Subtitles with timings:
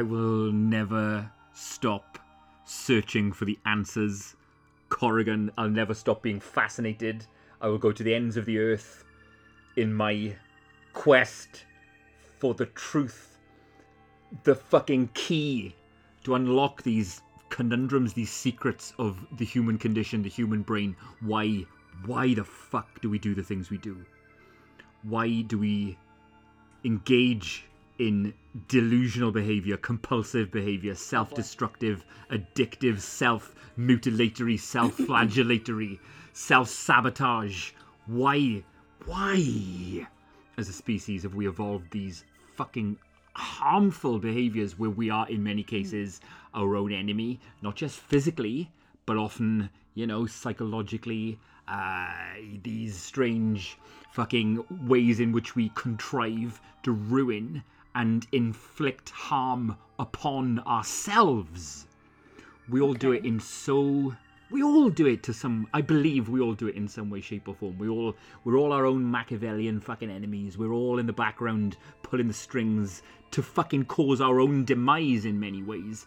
[0.00, 2.18] I will never stop
[2.64, 4.34] searching for the answers.
[4.88, 7.26] Corrigan, I'll never stop being fascinated.
[7.60, 9.04] I will go to the ends of the earth
[9.76, 10.36] in my
[10.94, 11.66] quest
[12.38, 13.36] for the truth.
[14.44, 15.76] The fucking key
[16.24, 20.96] to unlock these conundrums, these secrets of the human condition, the human brain.
[21.20, 21.66] Why,
[22.06, 24.02] why the fuck do we do the things we do?
[25.02, 25.98] Why do we
[26.84, 27.66] engage
[28.00, 28.32] in
[28.66, 35.98] delusional behavior, compulsive behavior, self destructive, addictive, self mutilatory, self flagellatory,
[36.32, 37.72] self sabotage?
[38.06, 38.64] Why,
[39.04, 40.06] why,
[40.56, 42.24] as a species, have we evolved these
[42.56, 42.96] fucking
[43.34, 46.22] harmful behaviors where we are, in many cases,
[46.54, 48.70] our own enemy, not just physically,
[49.04, 51.38] but often, you know, psychologically?
[51.68, 52.08] Uh,
[52.64, 53.78] these strange
[54.10, 57.62] fucking ways in which we contrive to ruin
[57.94, 61.86] and inflict harm upon ourselves.
[62.68, 64.14] We all do it in so
[64.50, 67.20] we all do it to some I believe we all do it in some way,
[67.20, 67.78] shape or form.
[67.78, 70.58] We all we're all our own Machiavellian fucking enemies.
[70.58, 73.02] We're all in the background pulling the strings
[73.32, 76.06] to fucking cause our own demise in many ways.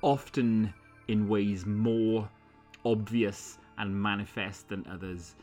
[0.00, 0.72] Often
[1.08, 2.28] in ways more
[2.84, 5.34] obvious and manifest than others.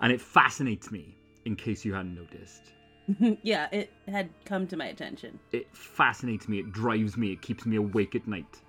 [0.00, 2.72] And it fascinates me, in case you hadn't noticed.
[3.42, 5.38] yeah, it had come to my attention.
[5.52, 8.60] It fascinates me, it drives me, it keeps me awake at night.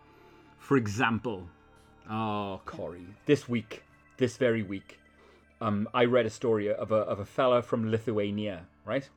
[0.59, 1.47] For example,
[2.09, 3.83] oh, Corey, this week,
[4.17, 4.99] this very week,
[5.59, 9.07] um, I read a story of a, of a fella from Lithuania, right?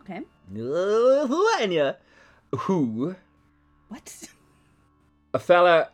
[0.00, 0.20] Okay.
[0.52, 1.96] Lithuania,
[2.54, 3.16] who,
[3.88, 4.28] What?
[5.34, 5.90] a fella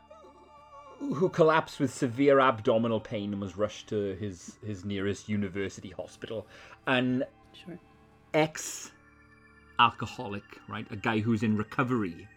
[0.98, 6.46] who collapsed with severe abdominal pain and was rushed to his, his nearest university hospital.
[6.86, 7.78] And Sure.
[8.34, 8.90] Ex
[9.78, 10.86] alcoholic, right?
[10.90, 12.28] A guy who's in recovery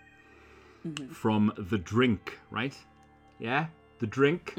[1.11, 2.75] from the drink, right?
[3.39, 3.67] Yeah?
[3.99, 4.53] The drink.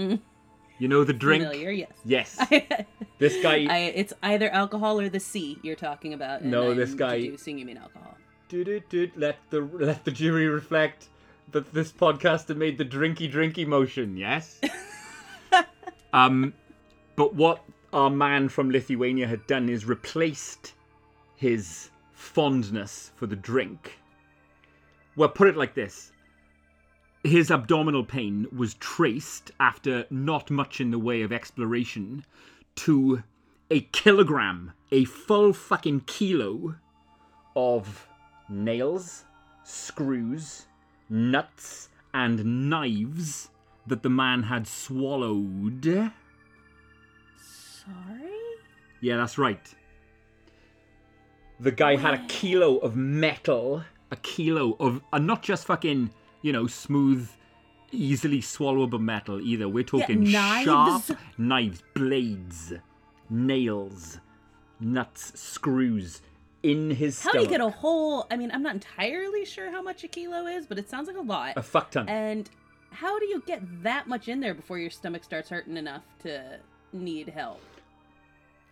[0.79, 1.45] You know the drink?
[1.45, 1.93] Familiar, yes.
[2.05, 2.47] Yes.
[3.19, 3.67] This guy.
[3.71, 6.43] I, it's either alcohol or the C you're talking about.
[6.43, 8.15] And No, I'm this guy- Deducing you mean alcohol.
[8.51, 11.09] Doot-doot-doot, let the let the jury reflect
[11.53, 14.17] that this podcaster made the drinky drinky motion.
[14.19, 14.61] Yes.
[16.13, 16.53] um,
[17.17, 20.75] but what our man from Lithuania had done is replaced
[21.37, 23.99] his fondness for the drink.
[25.17, 26.13] Well, put it like this.
[27.25, 32.25] His abdominal pain was traced after not much in the way of exploration
[32.77, 33.23] to
[33.71, 36.77] a kilogram, a full fucking kilo
[37.57, 38.07] of
[38.49, 39.25] nails,
[39.65, 40.67] screws,
[41.09, 43.51] nuts, and knives
[43.87, 46.13] that the man had swallowed.
[47.39, 48.31] Sorry?
[49.01, 49.75] Yeah, that's right.
[51.61, 56.11] The guy had a kilo of metal, a kilo of, and not just fucking,
[56.43, 57.29] you know, smooth,
[57.93, 59.69] easily swallowable metal either.
[59.69, 60.65] We're talking knives?
[60.65, 62.75] sharp knives, blades,
[63.31, 64.21] nails,
[64.81, 66.21] nuts, screws
[66.63, 67.51] in his How do stomach.
[67.51, 68.27] you get a whole.
[68.31, 71.17] I mean, I'm not entirely sure how much a kilo is, but it sounds like
[71.17, 71.55] a lot.
[71.57, 72.09] a fuck ton.
[72.09, 72.51] And
[72.91, 76.59] how do you get that much in there before your stomach starts hurting enough to
[76.93, 77.61] need help?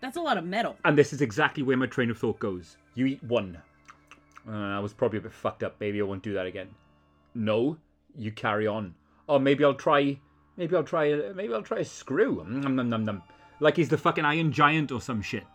[0.04, 0.76] That's a lot of metal.
[0.84, 2.76] And this is exactly where my train of thought goes.
[2.94, 3.56] You eat one.
[4.46, 5.76] Uh, I was probably a bit fucked up.
[5.80, 6.68] Maybe I won't do that again.
[7.34, 7.78] No,
[8.14, 8.94] you carry on.
[9.28, 10.18] Or maybe I'll try.
[10.58, 11.14] Maybe I'll try.
[11.34, 12.44] Maybe I'll try a screw.
[12.46, 13.22] Nom, nom, nom, nom.
[13.60, 15.46] Like he's the fucking Iron Giant or some shit.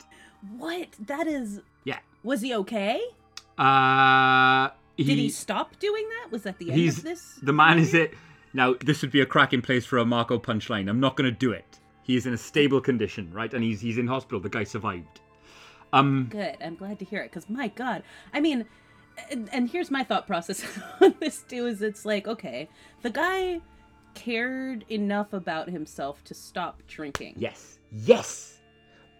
[0.57, 0.87] What?
[1.05, 1.61] That is.
[1.83, 1.99] Yeah.
[2.23, 2.99] Was he okay?
[3.55, 6.31] Uh, he, Did he stop doing that?
[6.31, 7.39] Was that the end He's of this?
[7.43, 7.77] the man.
[7.77, 8.15] Is it
[8.53, 8.73] now?
[8.83, 10.89] This would be a cracking place for a Marco punchline.
[10.89, 11.78] I'm not going to do it.
[12.09, 13.53] He is in a stable condition, right?
[13.53, 14.39] And he's he's in hospital.
[14.39, 15.19] The guy survived.
[15.93, 16.57] Um, Good.
[16.59, 18.01] I'm glad to hear it because my God,
[18.33, 18.65] I mean,
[19.29, 20.65] and, and here's my thought process
[21.01, 22.67] on this too: is it's like okay,
[23.03, 23.61] the guy
[24.15, 27.35] cared enough about himself to stop drinking.
[27.37, 27.77] Yes.
[27.91, 28.57] Yes.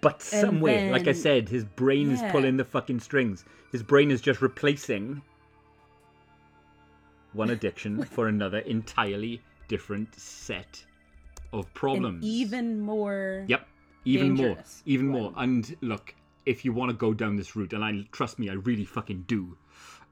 [0.02, 3.46] But And somewhere, like I said, his brain is pulling the fucking strings.
[3.72, 5.22] His brain is just replacing
[7.34, 10.84] one addiction for another entirely different set
[11.54, 12.26] of And problems.
[12.26, 13.46] even more.
[13.48, 13.68] Yep.
[14.06, 14.48] Even more.
[14.48, 15.34] dangerous Even more.
[15.38, 16.16] And look,
[16.46, 19.26] if you want to go down this route, and I trust me, I really fucking
[19.28, 19.58] do.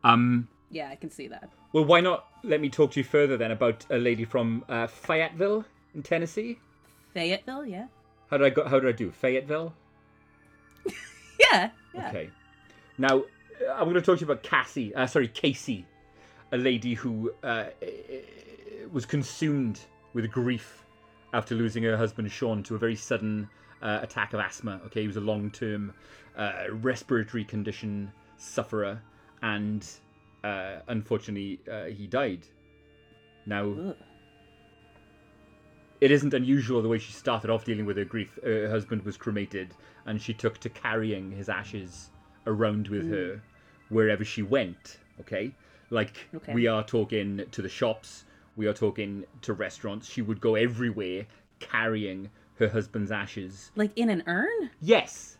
[0.03, 1.49] Um Yeah, I can see that.
[1.73, 4.87] well, why not let me talk to you further then about a lady from uh,
[4.87, 6.59] Fayetteville in Tennessee?
[7.13, 7.87] Fayetteville, yeah.
[8.29, 8.67] How did I go?
[8.67, 9.11] How did I do?
[9.11, 9.73] Fayetteville.
[11.39, 11.69] Yeah.
[11.93, 12.09] Yeah.
[12.09, 12.29] Okay.
[12.97, 13.23] Now,
[13.75, 14.93] I'm going to talk to you about Cassie.
[14.95, 15.85] Uh, sorry, Casey,
[16.51, 17.65] a lady who uh,
[18.91, 19.79] was consumed
[20.13, 20.83] with grief
[21.37, 23.47] after losing her husband Sean to a very sudden
[23.83, 24.81] uh, attack of asthma.
[24.87, 25.93] Okay, he was a long-term
[26.35, 28.99] uh, respiratory condition sufferer,
[29.43, 29.87] and
[30.43, 32.39] uh, unfortunately, uh, he died.
[33.45, 33.95] Now, Ugh.
[36.01, 38.39] it isn't unusual the way she started off dealing with her grief.
[38.43, 39.75] Her husband was cremated,
[40.07, 42.09] and she took to carrying his ashes
[42.47, 43.41] around with her
[43.89, 44.97] wherever she went.
[45.19, 45.53] Okay,
[45.91, 46.53] like Okay.
[46.53, 48.25] we are talking to the shops,
[48.57, 50.09] we are talking to restaurants.
[50.09, 51.25] She would go everywhere
[51.59, 53.71] carrying her husband's ashes.
[53.75, 54.69] Like in an urn?
[54.81, 55.37] Yes,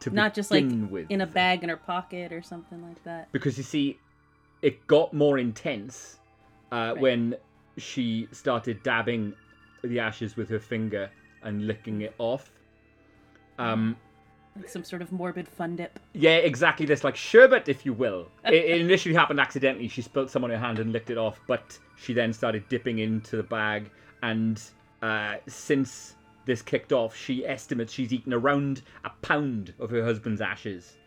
[0.00, 1.06] to Not just like with.
[1.10, 3.30] in a bag in her pocket or something like that.
[3.30, 3.98] because you see,
[4.62, 6.18] it got more intense
[6.72, 7.36] uh, when
[7.76, 9.34] she started dabbing
[9.82, 11.10] the ashes with her finger
[11.42, 12.50] and licking it off.
[13.58, 13.96] Um,
[14.56, 15.98] Like some sort of morbid fun dip.
[16.12, 18.28] yeah, exactly this, like sherbet, if you will.
[18.44, 19.88] it, it initially happened accidentally.
[19.88, 23.00] She spilt some on her hand and licked it off, but she then started dipping
[23.00, 23.90] into the bag.
[24.22, 24.62] And
[25.02, 26.14] uh, since
[26.46, 30.98] this kicked off, she estimates she's eaten around a pound of her husband's ashes.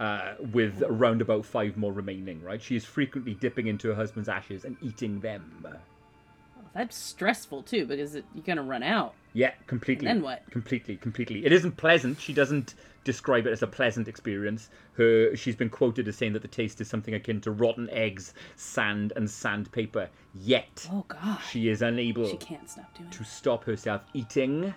[0.00, 2.62] Uh, with around about five more remaining, right?
[2.62, 5.66] She is frequently dipping into her husband's ashes and eating them.
[5.66, 9.14] Oh, that's stressful too because it, you're gonna run out.
[9.38, 10.08] Yeah, completely.
[10.08, 10.50] And then what?
[10.50, 11.46] Completely, completely.
[11.46, 12.20] It isn't pleasant.
[12.20, 12.74] She doesn't
[13.04, 14.68] describe it as a pleasant experience.
[14.94, 18.34] Her, she's been quoted as saying that the taste is something akin to rotten eggs,
[18.56, 20.08] sand, and sandpaper.
[20.34, 21.50] Yet Oh gosh.
[21.50, 23.26] she is unable She can't stop doing to it.
[23.28, 24.74] stop herself eating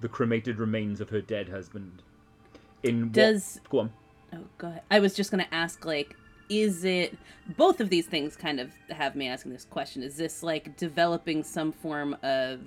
[0.00, 2.02] the cremated remains of her dead husband.
[2.82, 3.92] In what- Does go on?
[4.32, 4.82] oh go ahead.
[4.90, 6.16] I was just gonna ask like
[6.48, 7.18] is it
[7.58, 10.02] both of these things kind of have me asking this question.
[10.02, 12.60] Is this like developing some form of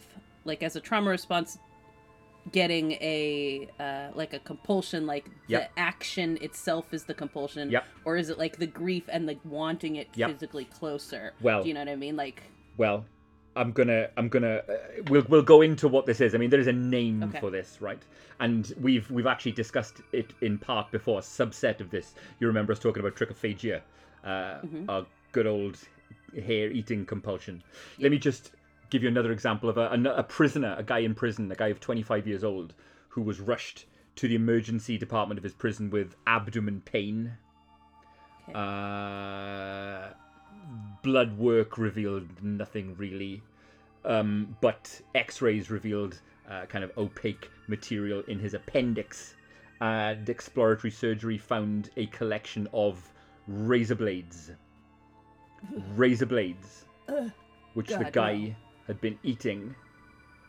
[0.45, 1.57] like as a trauma response
[2.51, 5.61] getting a uh like a compulsion like Yep.
[5.75, 7.85] the action itself is the compulsion Yep.
[8.03, 10.31] or is it like the grief and like wanting it Yep.
[10.31, 12.43] physically closer Well- do you know what i mean like
[12.77, 13.05] Well,
[13.55, 14.73] I'm gonna, I'm gonna, uh,
[15.09, 16.33] we'll we'll go into what this is.
[16.33, 17.39] I mean, there is a name Okay.
[17.39, 18.01] for this, right?
[18.39, 21.19] And we've we've actually discussed it in part before.
[21.19, 22.15] A subset of this.
[22.39, 23.81] You remember us talking about trichophagia,
[24.25, 24.57] uh,
[24.89, 25.77] our good old
[26.33, 27.61] hair eating compulsion.
[27.99, 28.53] Let me just
[28.93, 31.69] give you another example of a, a, a prisoner, a guy in prison, a guy
[31.69, 32.75] of 25 years old,
[33.09, 33.85] who was rushed
[34.15, 37.33] to the emergency department of his prison with abdomen pain.
[38.47, 38.53] Okay.
[38.53, 40.13] Uh,
[41.01, 43.41] blood work revealed nothing really,
[44.05, 49.33] um, but X-rays revealed uh, kind of opaque material in his appendix,
[49.81, 53.11] and exploratory surgery found a collection of
[53.47, 54.51] razor blades.
[55.95, 56.85] razor blades,
[57.73, 58.55] which the guy.
[58.87, 59.75] Had been eating,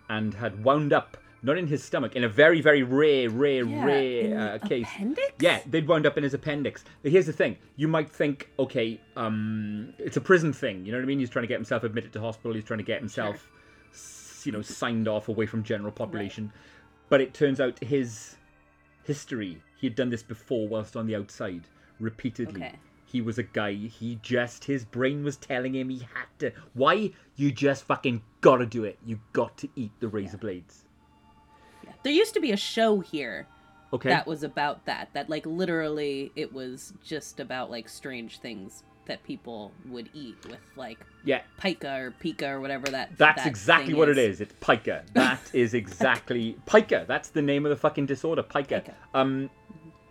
[0.08, 3.84] and had wound up not in his stomach in a very very rare rare yeah,
[3.84, 4.88] rare uh, case.
[4.94, 6.84] appendix Yeah, they'd wound up in his appendix.
[7.02, 10.84] But here's the thing: you might think, okay, um, it's a prison thing.
[10.84, 11.18] You know what I mean?
[11.18, 12.54] He's trying to get himself admitted to hospital.
[12.54, 13.48] He's trying to get himself,
[13.92, 16.52] s you know, signed off away from general population.
[17.10, 18.36] But it turns out his
[19.04, 19.62] history.
[19.76, 21.64] He had done this before, whilst on the outside,
[22.00, 22.62] repeatedly.
[22.62, 22.74] Okay.
[23.14, 23.74] He was a guy.
[23.74, 26.50] He just his brain was telling him he had to.
[26.72, 27.12] Why?
[27.36, 28.98] You just fucking gotta do it.
[29.06, 30.84] You got to eat the razor blades.
[31.84, 31.92] Yeah.
[32.02, 33.46] there used to be a show here
[33.92, 34.08] Okay.
[34.08, 39.22] that was about that that like literally it was just about like strange things that
[39.22, 41.42] people would eat with like yeah.
[41.58, 44.40] pica or pica or whatever that That's that exactly what it is.
[44.40, 45.04] It's pica.
[45.12, 47.04] That is exactly pica.
[47.06, 48.42] That's the name of the fucking disorder.
[48.42, 48.80] Pica.
[48.80, 48.94] Pica.
[49.14, 49.50] Um,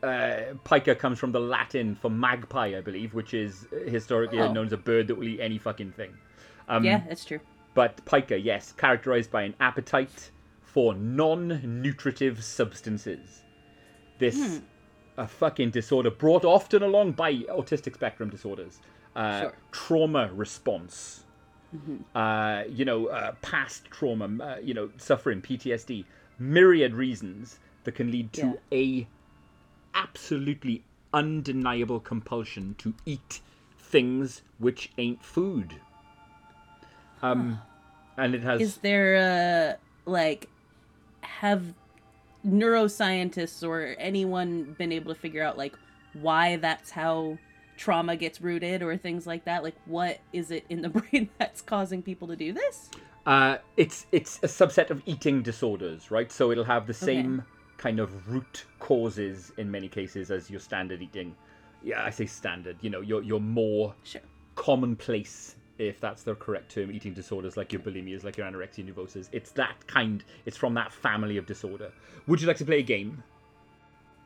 [0.03, 4.51] uh, pica comes from the Latin for magpie, I believe, which is historically Oh.
[4.51, 6.13] known as a bird that will eat any fucking thing.
[6.67, 7.39] Um, yeah that's true
[7.73, 13.43] But pica, yes, characterized by an appetite for non-nutritive substances.
[14.19, 14.65] This Hmm.
[15.17, 18.79] a fucking disorder brought often along by autistic spectrum disorders.
[19.15, 19.53] Uh, Sure.
[19.71, 21.23] Trauma response.
[21.75, 22.17] Mm-hmm.
[22.17, 26.05] Uh, you know, uh, past trauma, uh, you know, suffering, PTSD,
[26.39, 29.07] myriad reasons that can lead to a
[29.93, 30.83] absolutely
[31.13, 33.41] undeniable compulsion to eat
[33.77, 35.75] things which ain't food.
[37.21, 37.61] Um,
[38.17, 40.49] and it has is there uh like
[41.21, 41.73] have
[42.45, 45.75] neuroscientists or anyone been able to figure out like
[46.13, 47.37] why that's how
[47.77, 51.61] trauma gets rooted or things like that like what is it in the brain that's
[51.61, 52.89] causing people to do this
[53.25, 56.29] Uh, it's it's a subset of eating disorders, right?
[56.29, 57.45] So it'll have the same
[57.83, 61.35] kind of root causes in many cases as your standard eating.
[61.83, 62.77] Yeah, I say standard.
[62.79, 64.21] You know, your your more sure
[64.55, 69.27] commonplace, if that's the correct term, eating disorders like your bulimias, like your anorexia nervosis.
[69.33, 70.23] It's that kind.
[70.45, 71.91] It's from that family of disorder.
[72.27, 73.21] Would you like to play a game?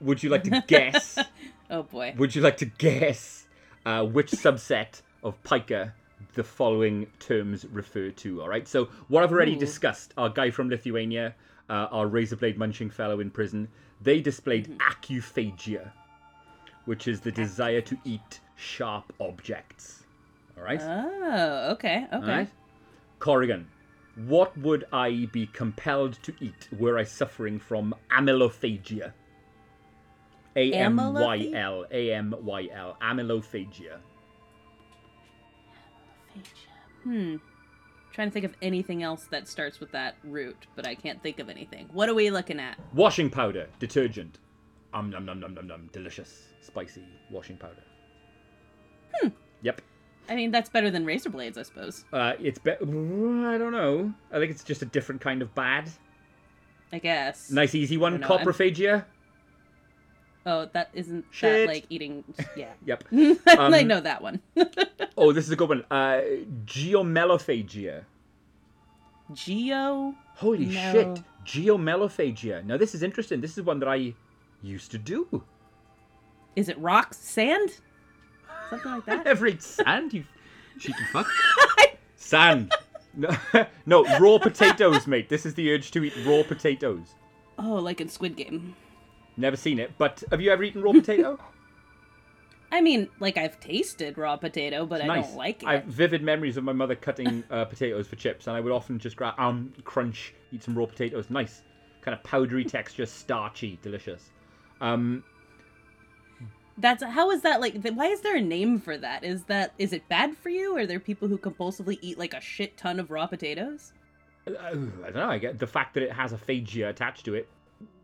[0.01, 1.17] Would you like to guess?
[1.71, 3.47] oh boy Would you like to guess
[3.87, 5.95] uh, which subset of pica
[6.35, 8.43] the following terms refer to?
[8.43, 8.67] All right.
[8.67, 9.59] So what I've already Ooh.
[9.59, 11.33] discussed, our guy from Lithuania,
[11.69, 13.67] uh, our razor blade munching fellow in prison,
[14.01, 15.91] they displayed acuphagia,
[16.85, 20.03] which is the desire to eat sharp objects.
[20.57, 20.81] All right.
[20.81, 22.15] Oh, okay, okay.
[22.15, 22.49] All right.
[23.19, 23.67] Corrigan,
[24.15, 29.13] what would I be compelled to eat were I suffering from amylophagia?
[30.55, 33.99] A M Y L A M Y L amylophagia.
[37.03, 37.35] Hmm.
[38.17, 41.37] Trying to think of anything else that starts with that root, but I can't think
[41.37, 41.87] of anything.
[41.93, 42.79] What are we looking at?
[42.95, 44.39] Washing powder, detergent.
[44.91, 45.89] Um num num num num num.
[45.93, 47.83] Delicious, spicy washing powder.
[49.13, 49.27] Hmm.
[49.61, 49.83] Yep.
[50.29, 52.05] I mean, that's better than razor blades, I suppose.
[52.11, 52.81] Uh, it's better.
[52.81, 54.11] I don't know.
[54.31, 55.87] I think it's just a different kind of bad.
[56.91, 57.51] I guess.
[57.51, 58.17] Nice easy one.
[58.17, 59.05] Coprophagia.
[60.49, 61.67] Oh, that isn't Shit.
[61.67, 62.23] that like eating?
[62.55, 62.71] Yeah.
[62.85, 63.03] Yep.
[63.47, 64.39] I Um, know that one.
[65.19, 65.83] Oh, this is a good one.
[65.91, 66.21] Uh,
[66.65, 68.03] geomelophagia.
[69.33, 70.13] Geo.
[70.35, 70.71] Holy No.
[70.91, 71.23] shit.
[71.45, 72.63] Geomelophagia.
[72.65, 73.41] Now, this is interesting.
[73.41, 74.13] This is one that I
[74.61, 75.43] used to do.
[76.55, 77.77] Is it rocks, sand,
[78.69, 79.27] something like that?
[79.27, 80.23] Every sand, you
[80.79, 81.27] cheeky fuck.
[82.15, 82.71] sand.
[83.15, 83.29] No,
[83.87, 85.29] no, raw potatoes, mate.
[85.29, 87.15] This is the urge to eat raw potatoes.
[87.57, 88.75] Oh, like in Squid Game.
[89.37, 91.39] Never seen it, but have you ever eaten raw potato?
[92.71, 95.27] I mean, like I've tasted raw potato, but I nice.
[95.27, 95.67] don't like it.
[95.67, 98.73] I have vivid memories of my mother cutting uh, potatoes for chips, and I would
[98.73, 101.29] often just grab, um, crunch, eat some raw potatoes.
[101.29, 101.61] Nice,
[102.01, 104.31] kind of powdery texture, starchy, delicious.
[104.81, 105.23] Um,
[106.77, 107.75] That's how is that like?
[107.93, 109.23] Why is there a name for that?
[109.23, 110.75] Is that is it bad for you?
[110.75, 113.93] Are there people who compulsively eat like a shit ton of raw potatoes?
[114.45, 115.29] uh, I don't know.
[115.29, 117.47] I get the fact that it has a phagia attached to it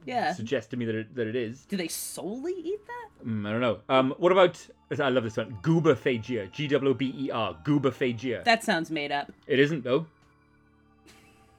[0.05, 0.33] Yeah.
[0.33, 1.65] suggests to me that it, that it is.
[1.65, 3.25] Do they solely eat that?
[3.27, 3.79] Mm, I don't know.
[3.89, 4.65] Um, what about?
[4.99, 5.57] I love this one.
[5.61, 6.51] Gubophagia.
[6.51, 7.57] G W B E R.
[7.63, 8.43] Gubophagia.
[8.43, 9.31] That sounds made up.
[9.47, 10.05] It isn't though.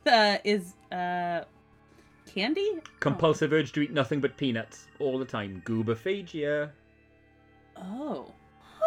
[0.06, 1.44] Uh, is uh,
[2.26, 2.72] candy?
[3.00, 5.62] Compulsive urge to eat nothing but peanuts all the time.
[5.64, 6.70] Gubophagia.
[7.78, 8.30] Oh,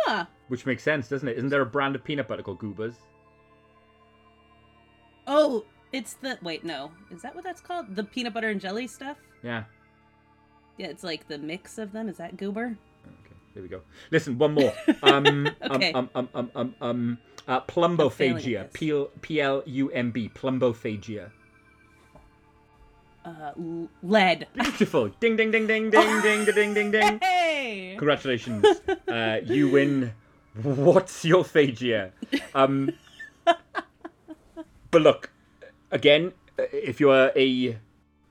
[0.05, 0.25] huh.
[0.47, 1.37] Which makes sense, doesn't it?
[1.37, 2.93] Isn't there a brand of peanut butter called Goobers?
[5.91, 6.63] It's the wait.
[6.63, 7.95] No, is that what that's called?
[7.95, 9.17] The peanut butter and jelly stuff?
[9.43, 9.63] Yeah.
[10.77, 12.07] Yeah, it's like the mix of them.
[12.09, 12.77] Is that goober?
[13.05, 13.81] Okay, there we go.
[14.11, 14.73] Listen, one more.
[15.03, 15.91] Um, Okay.
[15.93, 17.17] um, um, um, um, um, um,
[17.47, 18.71] uh, plumbophagia.
[19.21, 20.29] P L U M B.
[20.33, 21.31] Plumbophagia.
[23.25, 23.51] Uh,
[24.03, 24.47] lead.
[24.53, 25.09] Beautiful.
[25.19, 27.19] ding, ding, ding, ding, ding, ding, ding, ding, ding, ding.
[27.21, 27.95] Hey.
[27.97, 28.65] Congratulations.
[29.07, 30.13] Uh, you win.
[30.61, 32.11] What's your phagia?
[32.53, 32.91] Um,
[34.91, 35.29] but look,
[35.91, 37.77] again, if you are a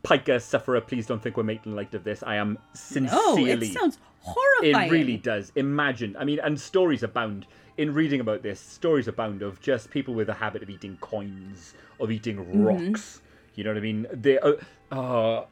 [0.03, 2.23] pica sufferer, please don't think we're making light of this.
[2.27, 3.69] I am No, sincerely.
[3.69, 4.89] it sounds horrifying.
[4.89, 5.53] It really does.
[5.57, 6.17] Imagine.
[6.19, 7.47] I mean, and stories abound.
[7.79, 11.75] In reading about this, stories abound of just people with a habit of eating coins,
[12.01, 12.63] of eating Mm-hmm.
[12.65, 13.21] rocks.
[13.55, 14.07] You know what I mean?
[14.13, 14.39] They.
[14.39, 14.53] Uh,
[14.91, 15.45] uh,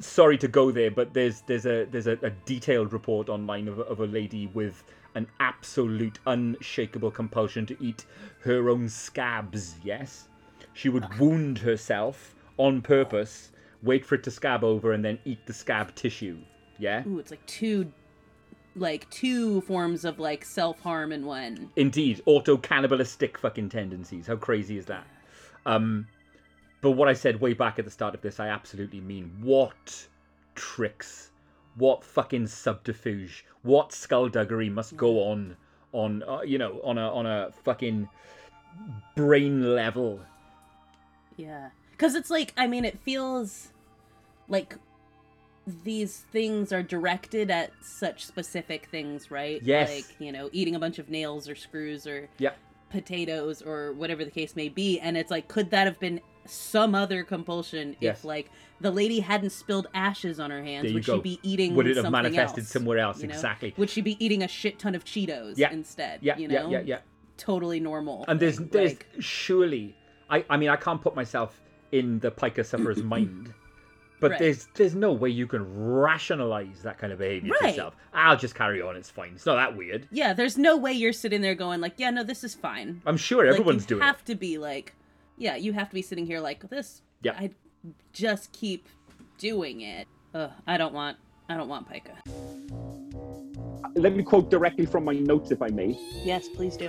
[0.00, 3.78] sorry to go there, but there's there's a there's a, a detailed report online of,
[3.80, 4.82] of a lady with
[5.14, 8.04] an absolute unshakable compulsion to eat
[8.40, 9.74] her own scabs.
[9.84, 10.28] Yes,
[10.74, 13.52] she would wound herself on purpose,
[13.82, 16.38] wait for it to scab over, and then eat the scab tissue.
[16.78, 17.06] Yeah.
[17.06, 17.92] Ooh, it's like two,
[18.76, 21.70] like two forms of like self harm in one.
[21.76, 24.26] Indeed, auto cannibalistic fucking tendencies.
[24.26, 25.06] How crazy is that?
[25.64, 26.06] Um,
[26.82, 29.32] but what I said way back at the start of this, I absolutely mean.
[29.40, 30.06] What
[30.54, 31.30] tricks,
[31.76, 35.56] what fucking subterfuge, what skullduggery must go on,
[35.92, 38.08] on uh, you know, on a on a fucking
[39.16, 40.20] brain level.
[41.36, 43.72] Yeah, because it's like I mean, it feels
[44.48, 44.76] like
[45.82, 49.60] these things are directed at such specific things, right?
[49.62, 49.90] Yes.
[49.90, 52.50] Like you know, eating a bunch of nails or screws or Yeah.
[52.90, 56.94] potatoes or whatever the case may be, and it's like, could that have been some
[56.94, 58.18] other compulsion Yes.
[58.18, 58.50] if like
[58.80, 60.82] the lady hadn't spilled ashes on her hands?
[60.82, 61.16] There you Would go.
[61.16, 61.74] she be eating?
[61.74, 63.22] Would it have manifested else, somewhere else?
[63.22, 63.34] you know?
[63.34, 63.72] Exactly.
[63.78, 65.72] Would she be eating a shit ton of Cheetos Yeah.
[65.72, 66.18] instead?
[66.22, 66.98] Yeah, you yeah, know, yeah, yeah.
[67.38, 68.26] totally normal.
[68.28, 69.96] And there's there's like- surely
[70.34, 71.60] I I mean I can't put myself
[71.92, 73.52] in the pica sufferer's mind.
[74.20, 74.40] But Right.
[74.40, 77.94] there's there's no way you can rationalize that kind of behavior to yourself.
[78.14, 78.96] I'll just carry on.
[78.96, 79.32] It's fine.
[79.34, 80.08] It's not that weird.
[80.10, 83.02] Yeah, there's no way you're sitting there going like, yeah, no, this is fine.
[83.06, 83.98] I'm sure Like, everyone's doing.
[83.98, 84.26] you doing have it.
[84.26, 84.94] to be like,
[85.36, 87.02] yeah, you have to be sitting here like this.
[87.22, 87.32] Yeah.
[87.38, 87.50] I
[88.12, 88.88] just keep
[89.36, 90.06] doing it.
[90.32, 91.18] Ugh, I don't want.
[91.50, 92.12] I don't want pica.
[93.96, 95.98] Let me quote directly from my notes, if I may.
[96.24, 96.88] Yes, please do.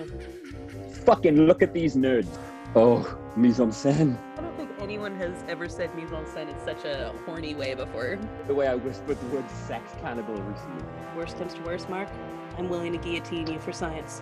[1.06, 2.28] Fucking look at these nerds.
[2.76, 4.18] Oh, mise en scène.
[4.38, 7.74] I don't think anyone has ever said mise en scène in such a horny way
[7.74, 8.18] before.
[8.48, 10.84] The way I whispered the word sex cannibal recently.
[11.16, 12.10] Worst comes to worst, Mark.
[12.58, 14.22] I'm willing to guillotine you for science.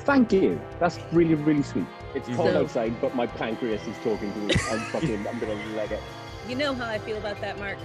[0.00, 0.60] Thank you.
[0.78, 1.86] That's really, really sweet.
[2.14, 4.54] It's cold So- outside, but my pancreas is talking to me.
[4.70, 6.00] I'm fucking, I'm gonna leg it.
[6.46, 7.78] You know how I feel about that, Mark.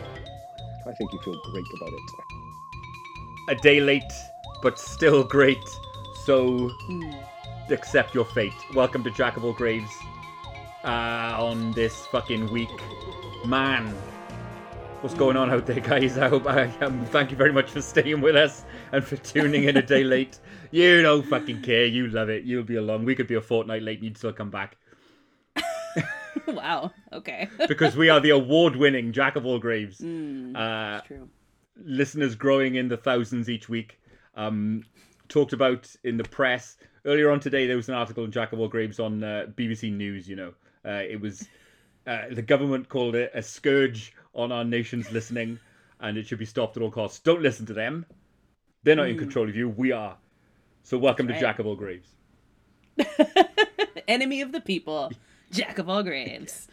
[0.85, 2.01] I think you feel great about it.
[3.49, 4.11] a day late,
[4.61, 5.63] but still great.
[6.25, 7.11] So hmm.
[7.71, 8.53] Accept your fate.
[8.75, 9.91] Welcome to Jack of all Graves.
[10.83, 12.69] Uh, on this fucking week,
[13.45, 13.87] man.
[15.01, 16.17] What's going on out there, guys?
[16.17, 19.65] I hope I um, thank you very much for staying with us and for tuning
[19.65, 20.39] in a day late.
[20.71, 21.85] You don't fucking care.
[21.85, 22.43] You love it.
[22.45, 23.05] You'll be along.
[23.05, 24.77] We could be a fortnight late and you'd still come back
[26.47, 26.91] wow.
[27.13, 27.47] Okay.
[27.67, 29.99] because we are the award-winning Jack of all Graves.
[29.99, 31.29] Mm, Uh, true.
[31.83, 33.99] listeners growing in the thousands each week.
[34.35, 34.83] Um,
[35.27, 37.67] talked about in the press earlier on today.
[37.67, 40.27] There was an article in Jack of all Graves on uh, BBC News.
[40.27, 40.53] You know,
[40.86, 41.48] uh, it was
[42.08, 45.60] uh, the government called it a scourge on our nation's listening,
[46.00, 47.20] and it should be stopped at all costs.
[47.20, 48.05] Don't listen to them.
[48.84, 49.70] They're not in control of you.
[49.70, 50.17] We are.
[50.84, 51.46] So welcome That's to.
[51.46, 52.10] Jack of all Graves.
[54.08, 55.12] Enemy of the people,
[55.51, 56.67] Jack of all graves.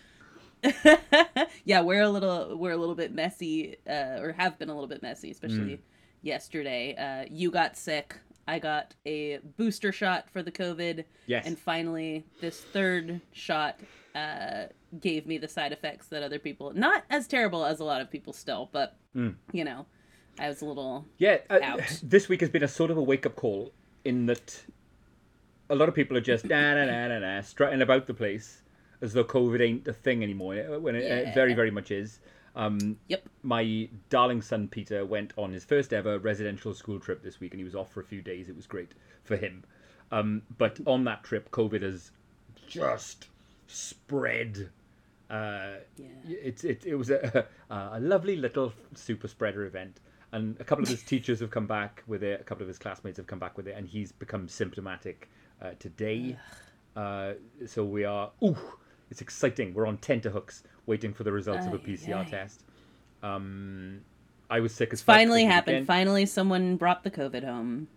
[1.65, 4.89] yeah, we're a little we're a little bit messy, uh, or have been a little
[4.89, 5.79] bit messy, especially Mm.
[6.23, 6.97] yesterday.
[6.97, 8.17] Uh, you got sick.
[8.49, 11.47] I got a booster shot for the COVID, Yes.
[11.47, 13.79] and finally, this third shot
[14.15, 14.65] uh,
[15.01, 18.11] gave me the side effects that other people not as terrible as a lot of
[18.11, 19.35] people still, but Mm.
[19.53, 19.85] you know,
[20.41, 21.81] I was a little Yeah, uh, out.
[22.03, 23.73] this week has been a sort of a wake up call
[24.05, 24.65] in that
[25.69, 28.63] a lot of people are just na na na na na strutting about the place
[29.03, 32.21] as though COVID ain't a thing anymore, uh, when it, it very very much is.
[32.59, 33.29] Um, Yep.
[33.43, 37.61] My darling son Peter went on his first ever residential school trip this week, and
[37.61, 38.49] he was off for a few days.
[38.49, 38.93] It was great
[39.25, 39.65] for him.
[40.11, 42.11] Um, but on that trip, COVID has
[42.67, 43.29] just
[43.69, 44.69] spread.
[45.31, 46.07] Uh, Yeah.
[46.27, 50.01] it's it, it was a, a lovely little super spreader event
[50.33, 52.79] and a couple of his teachers have come back with it a couple of his
[52.79, 55.29] classmates have come back with it and he's become symptomatic
[55.61, 56.35] uh, today
[56.97, 57.33] uh,
[57.67, 58.57] so we are ooh
[59.11, 62.29] it's exciting we're on tenterhooks waiting for the results of a pcr ay.
[62.29, 62.65] test
[63.23, 64.01] um
[64.51, 65.75] i was sick as fuck finally happened.
[65.77, 65.87] weekend.
[65.87, 67.89] Finally, someone brought the COVID home.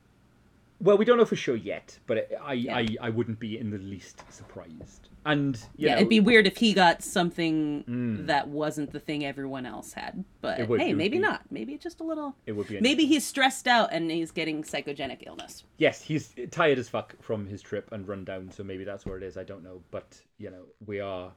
[0.82, 2.78] well we don't know for sure yet but I, Yeah.
[2.78, 6.48] I i wouldn't be in the least surprised and you yeah, know, it'd be weird
[6.48, 8.26] if he got something Mm.
[8.26, 10.24] that wasn't the thing everyone else had.
[10.42, 11.42] But would- hey, maybe be- not.
[11.52, 12.36] Maybe just a little.
[12.48, 15.64] it would be Maybe he's stressed out and he's getting psychogenic illness.
[15.78, 19.16] yes, he's tired as fuck from his trip and run down, so maybe that's where
[19.16, 19.38] it is.
[19.38, 21.32] I don't know, but you know, we are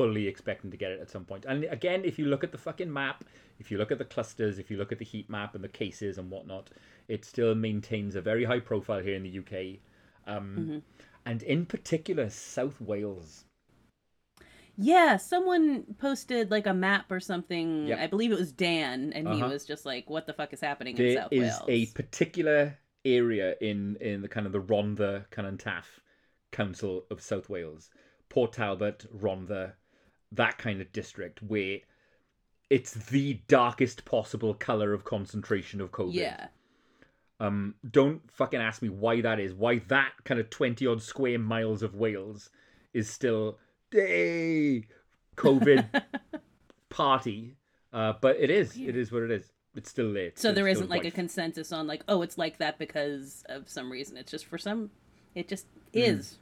[0.00, 1.44] fully expecting to get it at some point.
[1.46, 3.24] And again, if you look at the fucking map,
[3.58, 5.68] if you look at the clusters, if you look at the heat map and the
[5.68, 6.70] cases and whatnot,
[7.08, 9.80] it still maintains a very high profile here in the UK,
[10.26, 10.78] um, Mm-hmm.
[11.26, 13.44] and in particular South Wales.
[14.76, 17.88] Yeah, someone posted like a map or something.
[17.88, 17.98] Yep.
[17.98, 19.48] I believe it was Dan, and he Uh-huh.
[19.48, 23.56] was just like, "What the fuck is happening in South is Wales?" a particular area
[23.60, 25.26] in in the kind of the Rhondda
[25.58, 26.00] Taff
[26.52, 27.90] Council of South Wales,
[28.28, 29.74] Port Talbot, Rhondda,
[30.32, 31.78] that kind of district where
[32.68, 36.14] it's the darkest possible color of concentration of COVID.
[36.14, 36.46] Yeah,
[37.40, 39.52] Um, don't fucking ask me why that is.
[39.54, 42.50] Why that kind of twenty odd square miles of Wales
[42.92, 43.58] is still
[43.90, 44.86] day
[45.36, 46.02] COVID
[46.90, 47.56] party.
[47.92, 48.76] Uh, but it is.
[48.76, 49.50] It is what it is.
[49.74, 50.32] It's still there.
[50.34, 53.90] so there isn't like a consensus on like, oh, it's like that because of some
[53.90, 54.16] reason.
[54.16, 54.90] It's just for some,
[55.34, 55.98] it just Hmm.
[56.00, 56.38] is.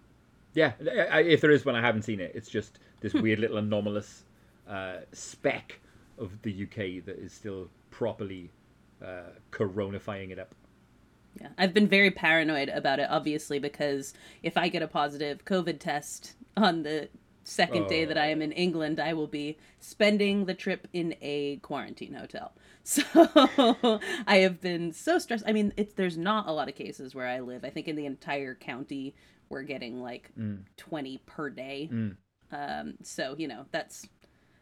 [0.54, 0.72] Yeah,
[1.10, 2.32] I- if there is one, I haven't seen it.
[2.34, 4.24] It's just this weird little anomalous
[4.68, 5.80] uh, speck
[6.18, 8.50] of the UK that is still properly
[9.04, 10.54] uh, coronafying it up.
[11.40, 15.78] Yeah, I've been very paranoid about it, obviously, because if I get a positive COVID
[15.78, 17.08] test on the
[17.44, 21.56] second day that I am in England, I will be spending the trip in a
[21.58, 22.52] quarantine hotel.
[22.88, 23.02] So
[24.26, 25.44] I have been so stressed.
[25.46, 27.62] I mean, it's there's not a lot of cases where I live.
[27.62, 29.14] I think in the entire county
[29.48, 30.64] we're getting like Mm.
[30.76, 31.88] 20 per day.
[31.92, 32.16] Mm.
[32.50, 34.08] Um, so you know that's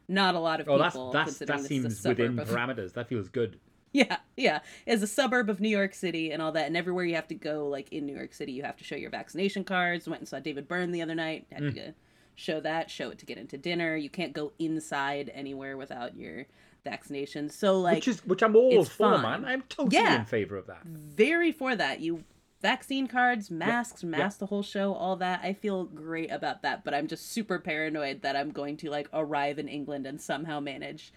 [0.08, 1.10] not a lot of Oh, people.
[1.12, 2.92] that's considering that this is a seems within of- parameters.
[2.94, 3.58] That feels good.
[3.92, 4.60] yeah, yeah.
[4.86, 7.34] As a suburb of New York City and all that, and everywhere you have to
[7.34, 10.06] go, like in New York City, you have to show your vaccination cards.
[10.08, 11.46] Went and saw David Byrne the other night.
[11.50, 11.94] Had to
[12.34, 13.96] show that, show it to get into dinner.
[13.96, 16.46] You can't go inside anywhere without your
[16.84, 17.48] vaccination.
[17.48, 19.22] So, like, which is which I'm all for, fine.
[19.22, 19.44] man.
[19.46, 20.20] I'm totally Yeah.
[20.20, 20.84] in favor of that.
[20.84, 22.00] very for that.
[22.00, 22.22] You
[22.60, 25.40] vaccine cards, masks, mask the whole show, all that.
[25.42, 29.08] I feel great about that, but I'm just super paranoid that I'm going to like
[29.12, 31.12] arrive in England and somehow manage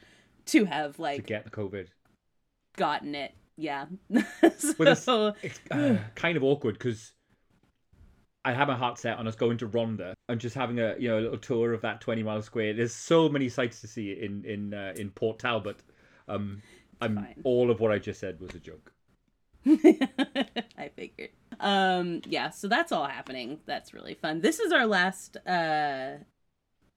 [0.47, 1.87] to have like To get the COVID,
[2.77, 3.33] gotten it.
[3.57, 3.85] Yeah.
[4.77, 7.13] Well, it's- so, it's uh, kind of awkward because
[8.45, 11.09] I have my heart set on us going to Rhondda and just having a you
[11.09, 12.73] know a little tour of that twenty mile square.
[12.73, 15.81] There's so many sights to see in in uh, in Port Talbot.
[16.29, 16.61] Um,
[17.01, 17.35] I'm Fine.
[17.43, 18.93] all of what I just said was a joke.
[20.77, 21.29] I figured.
[21.59, 23.59] Um yeah, so that's all happening.
[23.65, 24.41] That's really fun.
[24.41, 26.17] This is our last uh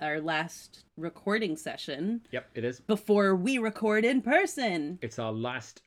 [0.00, 2.80] our last recording session Yep, it is.
[2.80, 4.98] before we record in person.
[5.02, 5.82] It's our last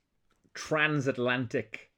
[0.53, 1.89] transatlantic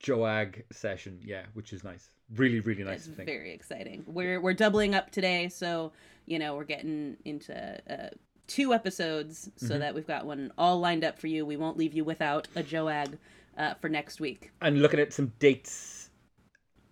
[0.00, 1.20] Joag session.
[1.24, 2.10] Yeah, which is nice.
[2.34, 3.06] Really, really nice.
[3.06, 4.02] It's very exciting.
[4.06, 5.92] We're we're doubling up today, so
[6.26, 7.54] you know we're getting into
[7.92, 8.08] uh,
[8.48, 9.78] two episodes, so Mm-hmm.
[9.80, 11.46] that we've got one all lined up for you.
[11.46, 13.16] We won't leave you without a Joag
[13.56, 14.50] uh, for next week.
[14.60, 16.10] and looking at some dates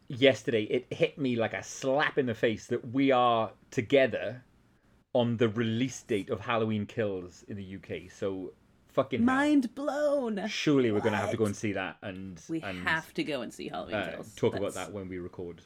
[0.09, 4.43] yesterday, it hit me like a slap in the face that we are together
[5.13, 8.11] on the release date of Halloween Kills in the UK.
[8.11, 8.53] So
[8.89, 9.27] fucking hell.
[9.27, 10.47] Mind blown.
[10.49, 13.43] Surely we're gonna have to go and see that and We and have to go
[13.43, 14.35] and see Halloween uh, Kills.
[14.35, 15.63] talk about that when we record.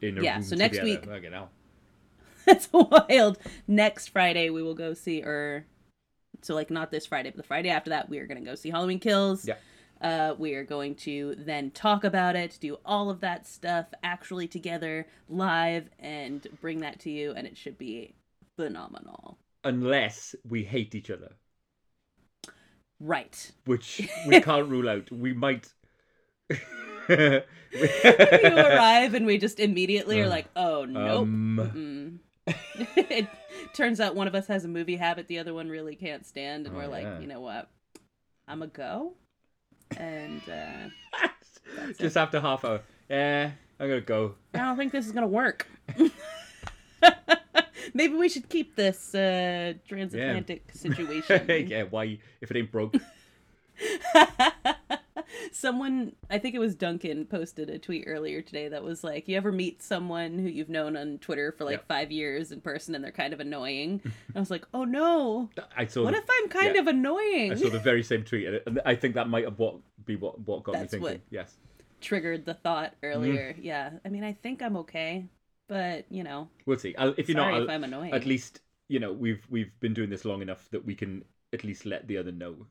[0.00, 1.06] In a Yeah, so next together.
[1.22, 1.50] week- hell.
[2.46, 3.38] That's wild.
[3.68, 5.64] Next Friday we will go see, or
[6.40, 8.56] so like not this Friday, but the Friday after that we are going to go
[8.56, 9.46] see Halloween Kills.
[9.46, 9.54] Yeah.
[10.02, 14.48] Uh, we are going to then talk about it, do all of that stuff actually
[14.48, 18.14] together live, and bring that to you, and it should be
[18.56, 19.38] phenomenal.
[19.64, 21.32] Unless we hate each other,
[22.98, 23.52] Right.
[23.64, 25.10] which we can't rule out.
[25.12, 25.72] We might.
[27.08, 31.22] you arrive and we just immediately are Uh, like, oh nope.
[31.22, 33.28] Um, it
[33.74, 36.66] turns out one of us has a movie habit, the other one really can't stand,
[36.66, 37.20] and Oh, we're like, yeah.
[37.20, 37.68] you know what?
[38.48, 39.14] I'm a go,
[39.98, 41.28] and uh,
[41.98, 42.80] just after half hour.
[43.08, 44.34] Yeah, I'm gonna go.
[44.54, 45.66] I don't think this is gonna work.
[47.94, 51.68] Maybe we should keep this uh, transatlantic situation.
[51.68, 52.18] yeah, why?
[52.40, 52.94] If it ain't broke.
[55.52, 59.36] Someone, I think it was Duncan, posted a tweet earlier today that was like, "You
[59.36, 61.88] ever meet someone who you've known on Twitter for like Yep.
[61.88, 65.50] five years in person, and they're kind of annoying?" And I was like, "Oh no,
[65.76, 66.04] I saw.
[66.04, 66.80] what the, if I'm kind yeah.
[66.82, 69.76] of annoying?" I saw the very same tweet, and I think that might have what
[70.04, 71.22] be what what got That's me thinking.
[71.30, 71.56] Yes.
[72.00, 73.06] Triggered the thought Mm-hmm.
[73.06, 73.54] earlier.
[73.60, 75.26] Yeah, I mean, I think I'm okay,
[75.68, 76.94] but you know, We'll see.
[76.96, 78.12] I'll, if you're not, if I'll- I'm annoying.
[78.12, 81.64] at least you know we've we've been doing this long enough that we can at
[81.64, 82.66] least let the other know.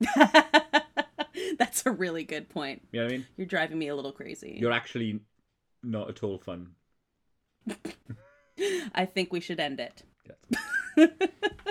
[1.58, 2.82] That's a really good point.
[2.92, 3.26] You know what I mean?
[3.36, 4.56] You're driving me a little crazy.
[4.60, 5.20] You're actually
[5.82, 6.72] not at all fun.
[8.94, 10.02] I think we should end it.
[10.96, 11.08] Yes.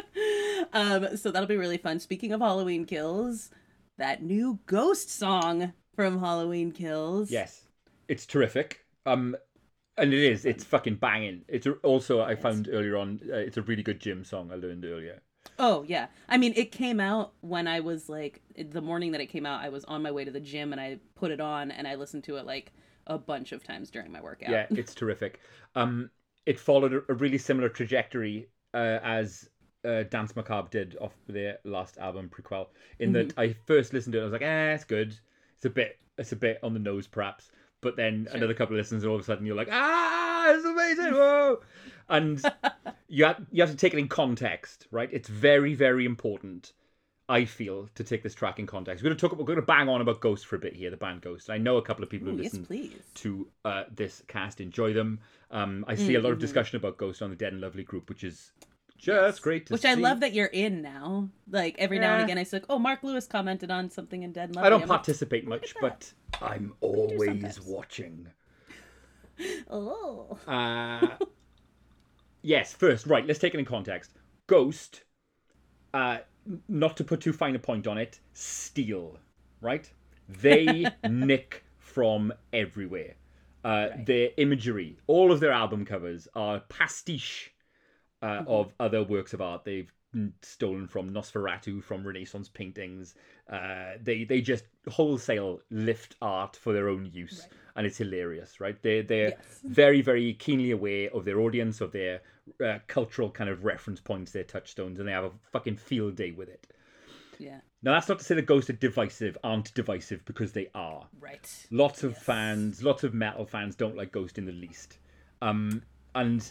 [0.73, 1.99] um, so that'll be really fun.
[1.99, 3.49] Speaking of Halloween Kills,
[3.97, 7.31] that new ghost song from Halloween Kills.
[7.31, 7.61] Yes,
[8.07, 8.85] it's terrific.
[9.05, 9.35] Um,
[9.97, 10.45] and it is.
[10.45, 11.43] It's fucking banging.
[11.47, 13.19] It's also I found earlier on.
[13.31, 14.51] Uh, it's a really good gym song.
[14.51, 15.21] I learned earlier.
[15.59, 16.07] Oh yeah.
[16.27, 19.61] I mean, it came out when I was like the morning that it came out.
[19.61, 21.95] I was on my way to the gym and I put it on and I
[21.95, 22.71] listened to it like
[23.07, 24.49] a bunch of times during my workout.
[24.49, 25.39] Yeah, it's terrific.
[25.75, 26.09] Um,
[26.45, 29.49] it followed a, really similar trajectory uh, as
[29.85, 32.67] uh, Dance Macabre did off their last album Prequelle.
[32.99, 35.17] In that I first listened to it, I was like, eh, it's good.
[35.57, 37.51] It's a bit, it's a bit on the nose, perhaps.
[37.83, 38.37] But then Sure.
[38.37, 41.61] another couple of listens, and all of a sudden you're like, ah, it's amazing, whoa!
[42.09, 42.41] And
[43.07, 45.09] you have you have to take it in context, right?
[45.11, 46.73] It's very, very important.
[47.29, 49.01] I feel to take this track in context.
[49.01, 49.37] We're gonna talk.
[49.37, 51.49] We're gonna bang on about Ghost for a bit here, the band Ghost.
[51.49, 52.91] I know a couple of people who Ooh, yes, listen please.
[53.15, 55.19] to uh, this cast enjoy them.
[55.49, 58.09] Um, I see a lot of discussion about Ghost on the Dead and Lovely group,
[58.09, 58.51] which is
[58.97, 59.87] just great to Which see.
[59.87, 61.29] I love that you're in now.
[61.49, 64.33] Like every now and again, I say, like, "Oh, Mark Lewis commented on something in
[64.33, 66.13] Dead and Lovely." I don't I'm like, participate much, at but
[66.43, 68.27] I'm always watching.
[69.67, 70.37] Oh.
[70.47, 71.17] Uh,
[72.43, 74.11] yes, first, right, let's take it in context.
[74.45, 75.05] Ghost,
[75.91, 76.19] uh,
[76.69, 79.17] not to put too fine a point on it, steal,
[79.59, 79.91] right?
[80.29, 83.15] They nick from everywhere.
[83.65, 87.51] Uh, Their imagery, all of their album covers are pastiche
[88.21, 89.63] uh, of other works of art.
[89.65, 89.91] They've
[90.41, 93.15] stolen from Nosferatu, from Renaissance paintings.
[93.49, 98.81] Uh, they they just wholesale lift art for their own use, and it's hilarious, right?
[98.81, 99.59] They they're Yes.
[99.63, 102.21] very very keenly aware of their audience, of their
[102.63, 106.31] uh, cultural kind of reference points, their touchstones, and they have a fucking field day
[106.31, 106.67] with it.
[107.39, 107.59] Yeah.
[107.81, 111.07] Now that's not to say that Ghost are divisive, aren't divisive because they are.
[111.19, 111.67] Right.
[111.71, 114.99] Lots of fans, lots of metal fans don't like Ghost in the least.
[115.41, 115.81] Um,
[116.15, 116.49] and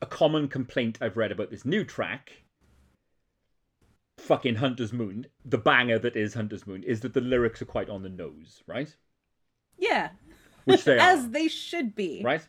[0.00, 2.32] a common complaint I've read about this new track,
[4.18, 7.88] fucking Hunter's Moon, the banger that is Hunter's Moon, is that the lyrics are quite
[7.88, 8.94] on the nose, right?
[9.78, 10.10] Yeah.
[10.64, 12.22] Which they As are, they should be.
[12.24, 12.46] right?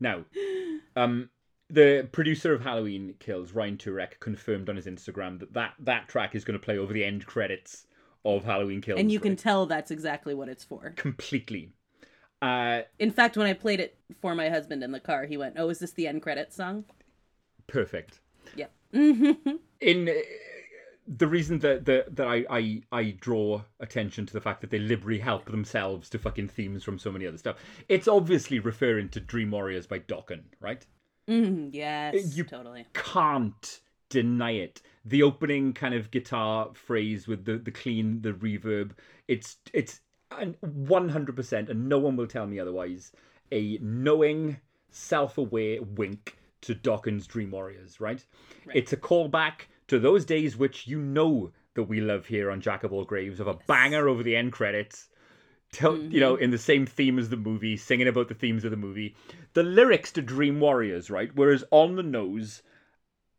[0.00, 0.24] Now,
[0.96, 1.30] um,
[1.68, 6.34] the producer of Halloween Kills, Ryan Turek, confirmed on his Instagram that that, that track
[6.34, 7.86] is going to play over the end credits
[8.24, 8.98] of Halloween Kills.
[9.00, 9.38] And you can right?
[9.38, 10.92] tell that's exactly what it's for.
[10.96, 11.72] completely.
[12.40, 15.56] Uh, In fact, when I played it for my husband in the car, he went,
[15.58, 16.84] "Oh, is this the end credits song?"
[17.66, 18.20] perfect.
[18.54, 18.66] Yeah.
[18.92, 20.08] in
[21.16, 24.78] the reason that that, that I, I I draw attention to the fact that they
[24.78, 27.56] liberally help themselves to fucking themes from so many other stuff.
[27.88, 30.84] It's obviously referring to Dream Warriors by Dokken, right?
[31.28, 32.36] Mhm, yes.
[32.36, 32.86] You- Totally.
[32.92, 34.82] Can't deny it.
[35.04, 38.92] The opening kind of guitar phrase with the the clean, the reverb.
[39.28, 40.00] It's it's
[40.60, 43.12] one hundred percent, and no one will tell me otherwise.
[43.50, 44.58] A knowing,
[44.90, 47.98] self-aware wink to Dokken's Dream Warriors.
[47.98, 48.24] Right?
[48.66, 48.76] Right.
[48.76, 52.84] It's a callback to those days which you know that we love here on Jack
[52.84, 55.08] of All Graves of a banger over the end credits.
[55.70, 58.70] Tell, You know, in the same theme as the movie, singing about the themes of
[58.70, 59.14] the movie.
[59.52, 62.62] The lyrics to Dream Warriors, right, were as on the nose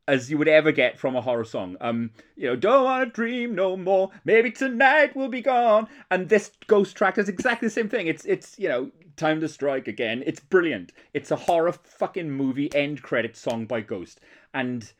[0.07, 1.77] as you would ever get from a horror song.
[1.81, 4.09] Um, you know, don't wanna dream no more.
[4.25, 5.87] Maybe tonight we'll be gone.
[6.09, 8.07] And this ghost track is exactly the same thing.
[8.07, 10.23] It's it's you know, time to strike again.
[10.25, 10.93] It's brilliant.
[11.13, 14.19] It's a horror fucking movie end credit song by Ghost.
[14.53, 14.91] And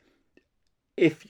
[0.96, 1.26] if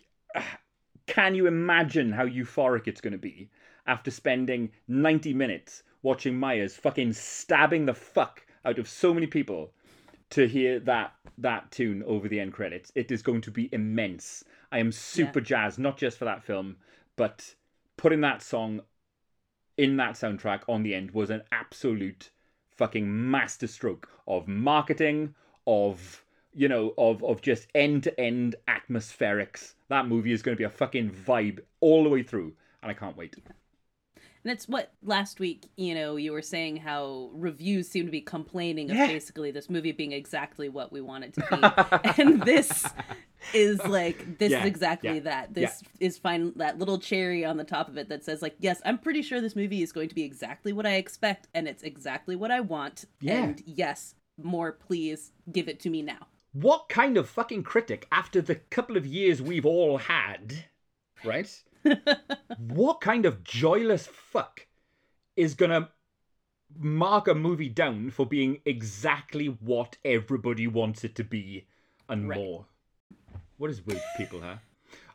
[1.06, 3.50] can you imagine how euphoric it's going to be
[3.86, 9.72] after spending 90 minutes watching Myers fucking stabbing the fuck out of so many people
[10.30, 12.92] to hear that that tune over the end credits.
[12.94, 14.44] It is going to be immense.
[14.70, 16.76] I am super jazzed, not just for that film,
[17.16, 17.54] but
[17.96, 18.80] putting that song
[19.76, 22.30] in that soundtrack on the end was an absolute
[22.76, 25.34] fucking masterstroke of marketing,
[25.66, 29.74] of you know, of of just end to end atmospherics.
[29.88, 32.94] That movie is going to be a fucking vibe all the way through, and I
[32.94, 33.36] can't wait.
[34.42, 38.22] And it's what last week, you know, you were saying how reviews seem to be
[38.22, 39.04] complaining Yeah.
[39.04, 42.22] of basically this movie being exactly what we want it to be.
[42.22, 42.86] and this
[43.52, 45.52] is like this Yeah, is exactly yeah, that.
[45.54, 48.80] This is fine that little cherry on the top of it that says like, yes,
[48.86, 51.82] I'm pretty sure this movie is going to be exactly what I expect and it's
[51.82, 53.04] exactly what I want.
[53.20, 53.44] Yeah.
[53.44, 56.28] And yes, more please give it to me now.
[56.52, 60.64] What kind of fucking critic, after the couple of years we've all had,
[61.24, 61.62] right?
[62.58, 64.66] what kind of joyless fuck
[65.36, 65.90] is gonna
[66.78, 71.66] mark a movie down for being exactly what everybody wants it to be
[72.08, 72.38] and Right.
[72.38, 72.66] more?
[73.56, 74.56] What is with people, huh?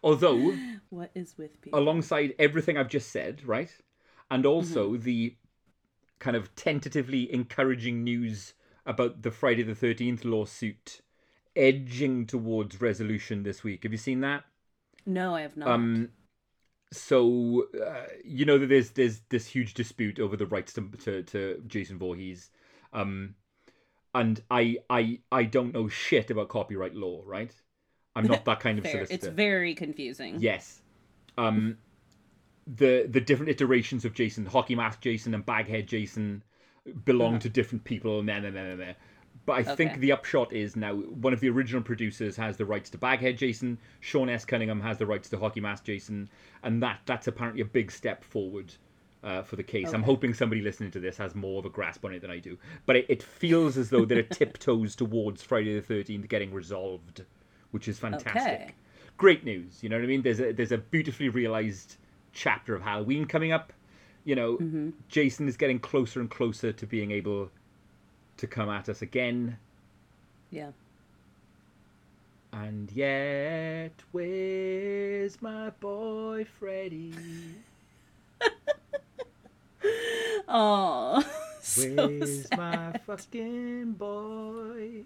[0.04, 0.56] Although,
[0.90, 1.80] What is with people?
[1.80, 3.76] alongside everything I've just said, right?
[4.32, 4.54] And mm-hmm.
[4.54, 5.36] also the
[6.20, 8.54] kind of tentatively encouraging news
[8.86, 11.02] about the Friday the 13th lawsuit
[11.56, 13.84] edging towards resolution this week.
[13.84, 14.44] Have you seen that?
[15.06, 15.70] no, I have not.
[15.70, 16.10] Um
[16.92, 21.24] so uh, you know that there's there's this huge dispute over the rights to to,
[21.24, 22.50] to Jason Voorhees.
[22.94, 23.36] Um
[24.14, 27.52] and I I I don't know shit about copyright law, right?
[28.16, 29.14] I'm not that kind of solicitor.
[29.14, 30.38] It's very confusing.
[30.40, 30.82] Yes.
[31.38, 31.78] Um,
[32.66, 36.44] the the different iterations of Jason, hockey mask Jason and baghead Jason,
[37.04, 38.24] belong to different people.
[38.24, 38.94] Meh, meh, meh, meh, meh.
[39.46, 42.90] But I think the upshot is now one of the original producers has the rights
[42.92, 43.78] to baghead Jason.
[44.00, 44.44] Sean S.
[44.46, 46.30] Cunningham has the rights to hockey mask Jason,
[46.64, 48.74] and that that's apparently a big step forward.
[49.24, 52.06] Uh, for the case, I'm hoping somebody listening to this has more of a grasp
[52.06, 52.60] on it than I do.
[52.86, 57.24] But it, it feels as though there are tiptoes towards Friday the 13th getting resolved,
[57.72, 58.74] which is fantastic Okay.
[59.18, 59.82] great news.
[59.82, 60.22] You know what I mean?
[60.22, 61.98] There's a there's a beautifully realized
[62.34, 63.74] chapter of Halloween coming up.
[64.26, 64.90] You know, Mm-hmm.
[65.08, 67.50] Jason is getting closer and closer to being able
[68.38, 69.58] to come at us again.
[70.52, 70.72] Yeah.
[72.54, 77.14] And yet, where's my boy Freddy?
[80.48, 81.24] Oh,
[81.62, 82.58] so Where's sad.
[82.58, 85.04] my fucking boy?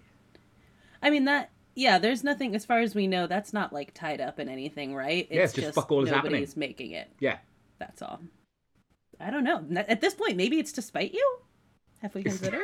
[1.02, 1.50] I mean that.
[1.74, 3.26] Yeah, there's nothing as far as we know.
[3.26, 5.26] That's not like tied up in anything, right?
[5.30, 6.32] Yeah, it's just fuck all is happening.
[6.32, 7.08] nobody's making it.
[7.20, 7.38] Yeah.
[7.78, 8.20] That's all.
[9.18, 9.64] I don't know.
[9.88, 11.38] At this point, maybe it's to spite you.
[12.02, 12.60] Have we considered?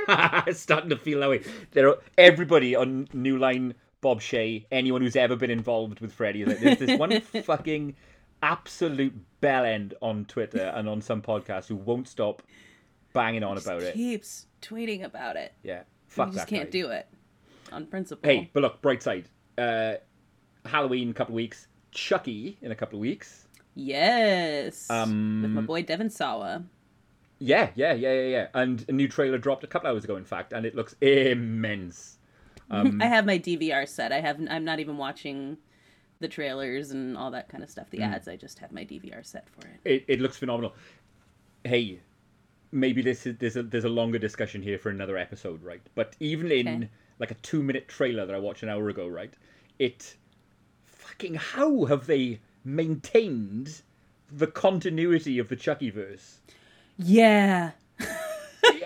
[0.47, 1.43] it's starting to feel that way.
[1.73, 6.45] There are everybody on New Line, Bob Shaye, anyone who's ever been involved with Freddy.
[6.45, 7.95] Like, there's this one fucking
[8.43, 12.43] absolute bell end on Twitter and on some podcasts who won't stop
[13.13, 13.95] banging on about it.
[13.95, 15.53] Keeps tweeting about it.
[15.63, 16.79] Yeah, We fuck just that can't guy.
[16.81, 17.07] do it
[17.73, 18.29] on principle.
[18.29, 19.29] Hey, but look, bright side.
[19.59, 19.95] Uh,
[20.65, 21.67] Halloween a couple of weeks.
[21.93, 23.47] Chucky in a couple of weeks.
[23.75, 24.89] Yes.
[24.91, 26.65] Um, With my boy Devon Sawa.
[27.39, 28.47] Yeah, yeah, yeah, yeah, yeah.
[28.55, 32.19] And a new trailer dropped a couple hours ago, in fact, and it looks immense.
[32.71, 34.13] Um, I have my DVR set.
[34.13, 34.41] I have.
[34.51, 35.59] I'm not even watching
[36.21, 37.91] the trailers and all that kind of stuff.
[37.91, 38.15] The Mm.
[38.15, 38.29] ads.
[38.29, 39.81] I just have my DVR set for it.
[39.85, 40.75] it, it looks phenomenal.
[41.65, 42.01] Hey,
[42.73, 45.83] maybe this is there's a there's a longer discussion here for another episode, right?
[45.95, 46.89] But even in Okay.
[47.19, 49.35] like a two minute trailer that I watched an hour ago, right?
[49.79, 50.17] It
[50.87, 53.83] fucking how have they maintained
[54.33, 56.39] the continuity of the Chuckyverse
[56.99, 57.73] Yeah.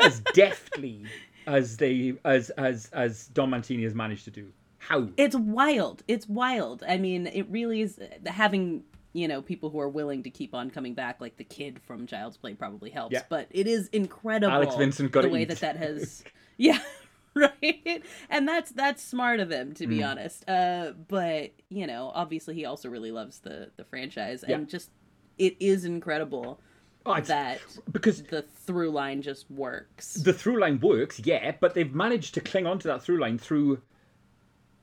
[0.01, 1.05] as deftly
[1.47, 4.49] as they as as as Don Mancini has managed to do?
[4.79, 5.09] How?
[5.17, 6.03] It's wild.
[6.09, 6.83] It's wild.
[6.89, 10.71] I mean, it really is having you know people who are willing to keep on
[10.71, 13.13] coming back, like the kid from Child's Play, probably helps.
[13.13, 13.23] Yeah.
[13.29, 14.53] But it is incredible.
[14.55, 15.49] Alex Vincent gotta way eat.
[15.49, 16.25] that that has.
[16.57, 16.79] Yeah.
[17.35, 20.11] right and that's that's smart of him to be Mm.
[20.11, 24.57] honest uh but you know obviously he also really loves the the franchise Yeah.
[24.57, 24.91] and just
[25.39, 26.61] it is incredible
[27.07, 27.61] Oh, it's- that
[27.91, 32.41] because the through line just works the through line works, yeah, but they've managed to
[32.41, 33.81] cling on to that through line through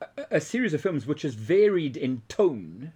[0.00, 2.92] a, a series of films which has varied in tone.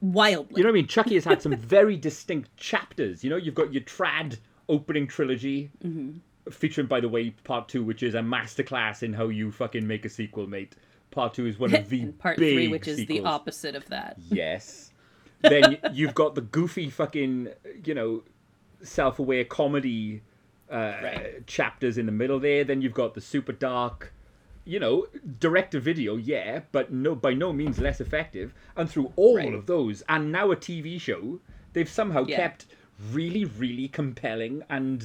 [0.00, 0.86] wildly You know what I mean?
[0.86, 3.24] Chucky has had some very distinct chapters.
[3.24, 6.18] You know, you've got your trad opening trilogy, mm-hmm.
[6.50, 10.04] featuring, by the way, part two, which is a masterclass in how you fucking make
[10.04, 10.76] a sequel, mate.
[11.10, 13.86] Part two is one of the and part big three which is the opposite of
[13.86, 14.91] that Yes.
[15.42, 17.48] Then you've got the goofy fucking,
[17.84, 18.22] you know,
[18.82, 20.22] self-aware comedy
[20.70, 21.46] uh, Right.
[21.46, 22.64] chapters in the middle there.
[22.64, 24.12] Then you've got the super dark,
[24.64, 25.06] you know,
[25.38, 28.54] direct to video, yeah, but no, by no means less effective.
[28.76, 29.52] And through all Right.
[29.52, 31.40] of those, and now a TV show,
[31.74, 32.36] they've somehow Yeah.
[32.36, 32.66] kept
[33.12, 35.04] really, really compelling and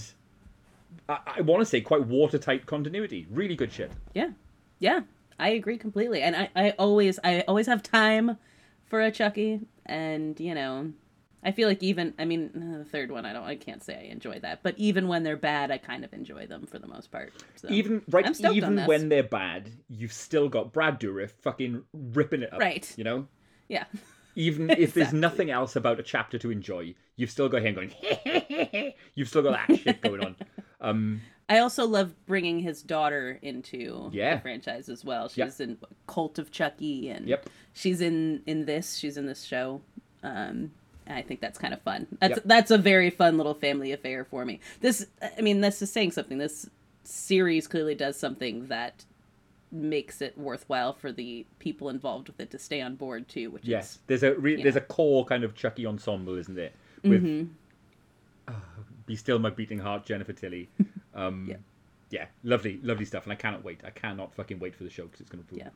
[1.10, 3.28] I, I want to say quite watertight continuity.
[3.30, 3.91] Really good shit.
[4.13, 4.30] Yeah.
[4.80, 5.02] Yeah.
[5.39, 6.21] I agree completely.
[6.21, 8.38] And I, I always I always have time
[8.86, 10.91] for a Chucky and, you know,
[11.43, 13.95] I feel like even I mean, uh, the third one I don't I can't say
[13.95, 16.88] I enjoy that, but even when they're bad, I kind of enjoy them for the
[16.88, 17.32] most part.
[17.56, 21.32] So Even right, I'm stoked on even when they're bad, you've still got Brad Dourif
[21.41, 22.60] fucking ripping it up.
[22.60, 22.91] Right.
[22.97, 23.28] You know,
[23.69, 23.86] Yeah.
[24.36, 27.93] even if there's nothing else about a chapter to enjoy, you've still got him going.
[29.15, 30.36] you've still got that shit going on.
[30.80, 34.36] Um, I also love bringing his daughter into Yeah.
[34.36, 35.32] the franchise as well.
[35.34, 35.48] Yep.
[35.48, 37.50] She's in Cult of Chucky and Yep.
[37.74, 39.82] she's in in this, she's in this show.
[40.24, 40.72] Um
[41.06, 42.06] and I think that's kind of fun.
[42.20, 42.44] That's Yep.
[42.46, 44.60] that's a very fun little family affair for me.
[44.82, 45.08] This
[45.38, 46.38] I mean, this is saying something.
[46.38, 46.70] This
[47.06, 49.06] series clearly does something that
[49.72, 53.64] makes it worthwhile for the people involved with it to stay on board too, which
[53.66, 54.82] yes, is there's a re- there's know.
[54.82, 56.74] a core kind of Chucky ensemble, isn't it?
[57.04, 57.50] With Mhm.
[58.50, 58.62] Ah,
[59.08, 60.70] "Be Still My Beating Heart," Jennifer Tilly.
[61.15, 61.56] Um, Yeah.
[62.12, 63.82] yeah, lovely, lovely stuff, and I cannot wait.
[63.84, 65.58] I cannot fucking wait for the show because it's going to rule.
[65.65, 65.70] Yeah.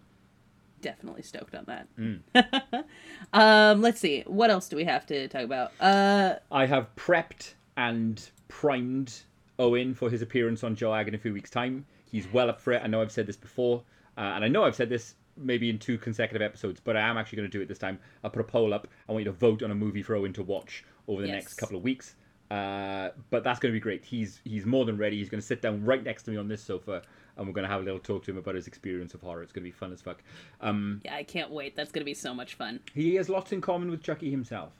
[0.82, 1.88] definitely stoked on that.
[1.98, 2.20] Mm.
[3.34, 4.24] um, let's see.
[4.28, 5.72] What else do we have to talk about?
[5.80, 9.22] Uh I have prepped and primed
[9.60, 11.86] Owen for his appearance on Joe Ag in a few weeks' time.
[12.12, 12.82] He's well up for it.
[12.84, 13.84] I know I've said this before,
[14.18, 17.18] uh, and I know I've said this maybe in two consecutive episodes, but I am
[17.18, 17.98] actually going to do it this time.
[18.24, 18.88] I'll put a poll up.
[19.08, 21.36] I want you to vote on a movie for Owen to watch over the Yes.
[21.44, 22.16] next couple of weeks.
[22.52, 24.04] Uh, but that's going to be great.
[24.04, 25.18] He's he's more than ready.
[25.18, 27.02] He's going to sit down right next to me on this sofa,
[27.38, 29.42] and we're going to have a little talk to him about his experience of horror.
[29.42, 30.22] It's going to be fun as fuck.
[30.60, 31.78] Um, yeah, I can't wait.
[31.78, 32.82] That's gonna be so much fun.
[32.94, 34.74] he has lots in common with Chucky himself.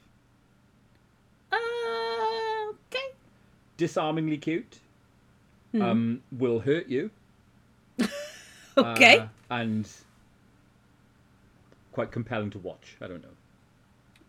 [1.50, 1.56] Uh,
[2.70, 3.06] okay.
[3.78, 4.78] Disarmingly cute.
[5.72, 5.82] Hmm.
[5.82, 7.10] Um, will hurt you.
[8.76, 9.18] Okay.
[9.18, 9.86] uh, and
[11.92, 12.96] quite compelling to watch.
[13.02, 13.28] I don't know.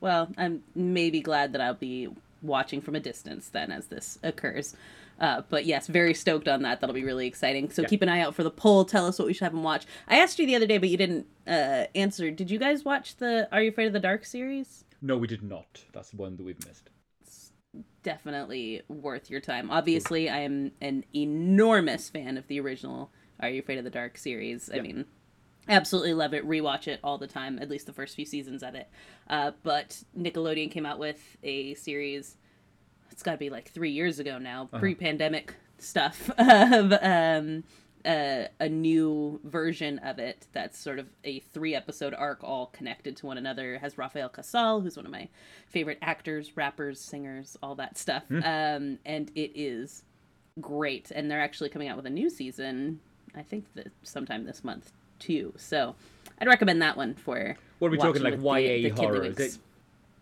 [0.02, 2.10] Well, I'm maybe glad that I'll be
[2.44, 4.76] watching from a distance then as this occurs.
[5.20, 6.82] Uh, but yes, very stoked on that.
[6.82, 7.70] That'll be really exciting.
[7.72, 7.88] So Yeah.
[7.88, 8.84] keep an eye out for the poll.
[8.86, 9.86] Tell us what we should have him watch.
[10.08, 12.30] I asked you the other day, but you didn't uh, answer.
[12.32, 14.84] Did you guys watch the Are You Afraid of the Dark series?
[15.02, 15.84] No, we did not.
[15.94, 16.90] That's the one that we've missed.
[17.22, 17.52] It's
[18.04, 19.70] definitely worth your time.
[19.72, 24.18] Obviously, I am an enormous fan of the original Are You Afraid of the Dark
[24.18, 24.70] series.
[24.74, 25.06] I mean,
[25.70, 26.48] absolutely love it.
[26.48, 28.90] Rewatch it all the time, at least the first few seasons of it.
[29.30, 32.38] Uh, but Nickelodeon came out with a series.
[33.12, 37.64] It's got to be like three years ago now, pre-pandemic stuff of um,
[38.06, 43.28] uh, a new version of it that's sort of a three-episode arc, all connected to
[43.28, 43.76] one another.
[43.76, 45.30] It has Rafael Casal, who's one of my
[45.68, 50.04] favorite actors, rappers, singers, all that stuff, um, and it is
[50.60, 51.12] great.
[51.12, 53.00] And they're actually coming out with a new season.
[53.36, 55.54] I think that sometime this month too.
[55.58, 55.96] So
[56.40, 57.58] I'd recommend that one for.
[57.80, 59.24] What are we talking like with the- YA the horror?
[59.26, 59.58] It?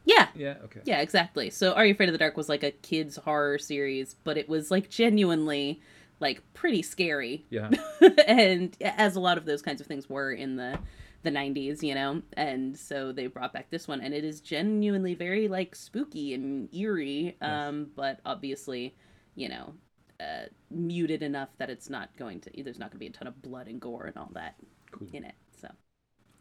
[0.04, 0.56] Yeah, Yeah.
[0.63, 0.82] Okay.
[0.86, 1.49] yeah, exactly.
[1.51, 4.49] So Are You Afraid of the Dark was like a kids horror series, but it
[4.49, 5.80] was like genuinely
[6.19, 7.45] like pretty scary.
[7.49, 7.69] Yeah.
[8.27, 10.80] and as a lot of those kinds of things were in the
[11.23, 12.23] the 90s, you know.
[12.34, 16.73] And so they brought back this one and it is genuinely very like spooky and
[16.73, 18.95] eerie um but obviously,
[19.36, 19.73] you know,
[20.19, 23.27] uh muted enough that it's not going to there's not going to be a ton
[23.27, 24.56] of blood and gore and all that
[24.91, 25.08] Cool.
[25.13, 25.36] in it.
[25.60, 25.69] So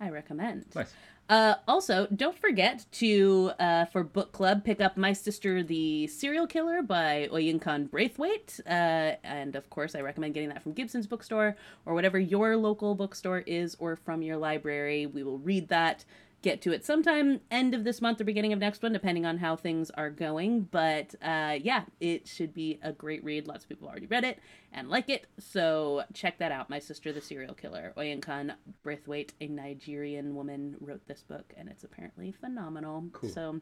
[0.01, 0.67] I recommend.
[0.75, 0.93] Nice.
[1.29, 6.49] Uh, also, don't forget to, uh, for book club, pick up My Sister the Serial
[6.49, 8.59] Killer by Oyinkan Braithwaite.
[8.66, 11.57] Uh, and of course, I recommend getting that from Gibson's bookstore
[11.87, 15.07] or whatever your local bookstore is or from your library.
[15.07, 16.05] We will read that,
[16.43, 19.38] get to it sometime end of this month or beginning of next one, depending on
[19.38, 20.62] how things are going.
[20.62, 23.47] But uh, yeah, it should be a great read.
[23.47, 24.38] Lots of people already read it
[24.72, 25.26] and like it.
[25.38, 26.70] So check that out.
[26.70, 27.93] My Sister the Serial Killer.
[27.97, 33.05] Oyinkan Braithwaite, a Nigerian woman, wrote this book, and it's apparently phenomenal.
[33.12, 33.30] Cool.
[33.30, 33.61] So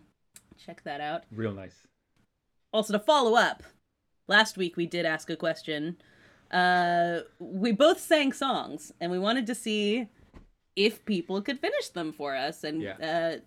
[0.57, 1.25] check that out.
[1.33, 1.87] Real nice.
[2.73, 3.63] Also, to follow up,
[4.27, 5.97] last week we did ask a question
[6.51, 10.09] uh, we both sang songs, and we wanted to see
[10.79, 13.41] if people could finish them for us, and Yeah.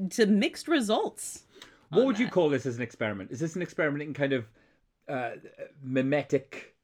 [0.00, 1.44] uh, to mixed results.
[1.90, 3.30] What would you call this as an experiment?
[3.30, 4.44] Is this an experiment in kind of
[5.08, 5.36] uh,
[5.82, 6.74] mimetic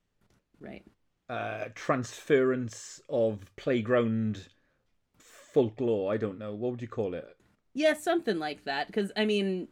[0.61, 0.85] Right.
[1.29, 4.49] uh, transference of playground
[5.17, 6.13] folklore?
[6.13, 6.55] I don't know.
[6.55, 7.37] What would you call it?
[7.75, 8.87] Yeah, something like that.
[8.87, 9.69] Because I mean,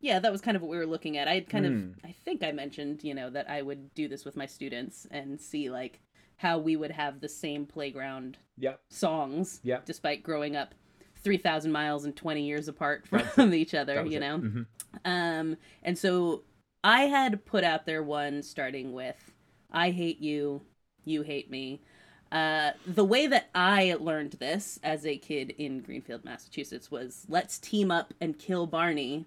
[0.00, 1.28] yeah, that was kind of what we were looking at.
[1.28, 1.72] I had kind Hmm.
[1.72, 5.06] of, I think I mentioned, you know, that I would do this with my students
[5.10, 6.00] and see like
[6.36, 8.74] how we would have the same playground Yeah.
[8.90, 9.80] songs, Yeah.
[9.84, 10.74] despite growing up
[11.16, 14.04] three thousand miles and twenty years apart from each other.
[14.06, 14.20] You it.
[14.20, 14.66] know, Mhm.
[15.04, 16.44] um, and so
[16.84, 19.32] I had put out there one starting with
[19.70, 20.62] I hate you,
[21.04, 21.82] you hate me.
[22.30, 27.58] Uh, the way that I learned this as a kid in Greenfield, Massachusetts was let's
[27.58, 29.26] team up and kill Barney.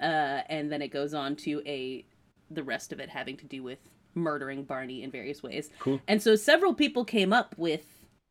[0.00, 2.04] Uh, and then it goes on to a
[2.50, 3.78] the rest of it having to do with
[4.14, 5.70] murdering Barney in various ways.
[5.78, 6.00] Cool.
[6.08, 7.84] And so several people came up with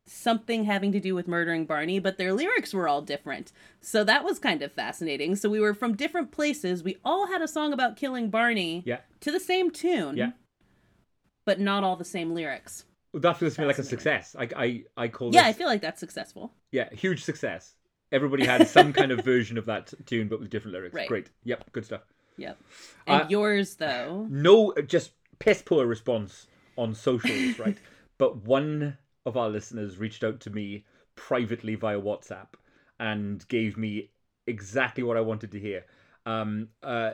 [0.06, 3.52] something having to do with murdering Barney, but their lyrics were all different.
[3.80, 5.36] So that was kind of fascinating.
[5.36, 6.82] So we were from different places.
[6.82, 9.00] We all had a song about killing Barney Yeah.
[9.20, 10.16] to the same tune.
[10.16, 10.32] Yeah.
[11.44, 12.84] But not all the same lyrics.
[13.14, 14.36] That feels to me like a success.
[14.38, 16.52] I I I call Yeah, I feel like that's successful.
[16.70, 17.74] yeah huge success.
[18.12, 20.94] Everybody had some kind of version of that tune, but with different lyrics.
[20.94, 21.08] Right.
[21.08, 21.30] Great.
[21.44, 21.72] Yep.
[21.72, 22.02] Good stuff.
[22.36, 22.58] Yep.
[23.06, 24.26] And Uh, yours though.
[24.30, 26.46] No, just piss poor response
[26.78, 27.78] on socials, right?
[28.18, 30.84] But one of our listeners reached out to me
[31.16, 32.48] privately via WhatsApp
[32.98, 34.10] and gave me
[34.46, 35.86] exactly what I wanted to hear.
[36.26, 37.12] Um, uh,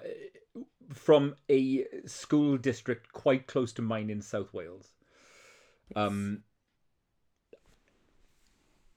[0.92, 4.92] from a school district quite close to mine in South Wales.
[5.94, 6.42] Um,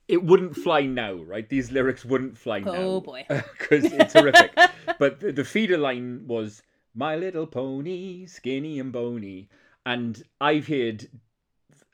[0.08, 1.48] it wouldn't fly now, right?
[1.48, 2.74] These lyrics wouldn't fly now.
[2.74, 3.26] Oh, boy.
[3.30, 4.52] Because it's horrific.
[5.00, 6.64] but the, the feeder line was
[7.00, 9.48] My Little Pony, skinny and bony.
[9.86, 11.08] And I've heard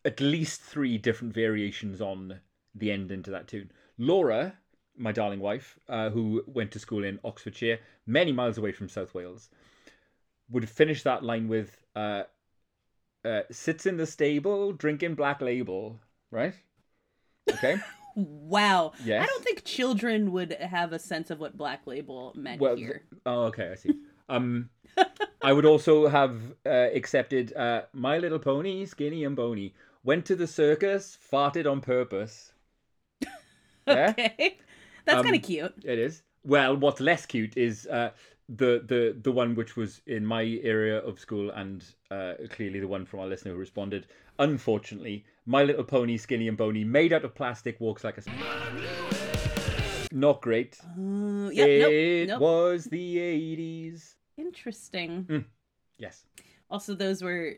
[0.03, 2.39] at least three different variations on
[2.73, 3.71] the end into that tune.
[3.99, 4.57] Laura,
[4.97, 7.77] my darling wife, uh, who went to school in Oxfordshire,
[8.07, 9.51] many miles away from South Wales,
[10.49, 12.23] would finish that line with uh,
[13.23, 15.99] uh, sits in the stable drinking black label,
[16.31, 16.55] right?
[17.47, 17.77] Okay.
[18.17, 18.93] Wow.
[19.03, 19.21] Yes.
[19.21, 23.03] I don't think children would have a sense of what Black Label meant well, here.
[23.25, 23.91] oh, okay, I see.
[24.29, 24.69] Um,
[25.41, 29.73] I would also have uh, accepted uh, My Little Pony, skinny and bony,
[30.03, 32.51] went to the circus, farted on purpose.
[33.87, 34.57] Yeah, Okay.
[35.05, 35.73] That's Um, kind of cute.
[35.83, 36.23] it is.
[36.43, 38.11] Well, what's less cute is uh,
[38.49, 42.87] the the the one which was in my area of school, and uh, clearly the
[42.87, 44.07] one from our listener who responded.
[44.39, 48.23] Unfortunately, My Little Pony, skinny and bony, made out of plastic, walks like a.
[50.11, 50.79] Not great.
[50.97, 52.41] Uh, yeah, it nope, nope.
[52.41, 54.14] was the eighties.
[54.37, 55.45] Interesting.
[55.97, 56.25] Yes.
[56.69, 57.53] Also, those were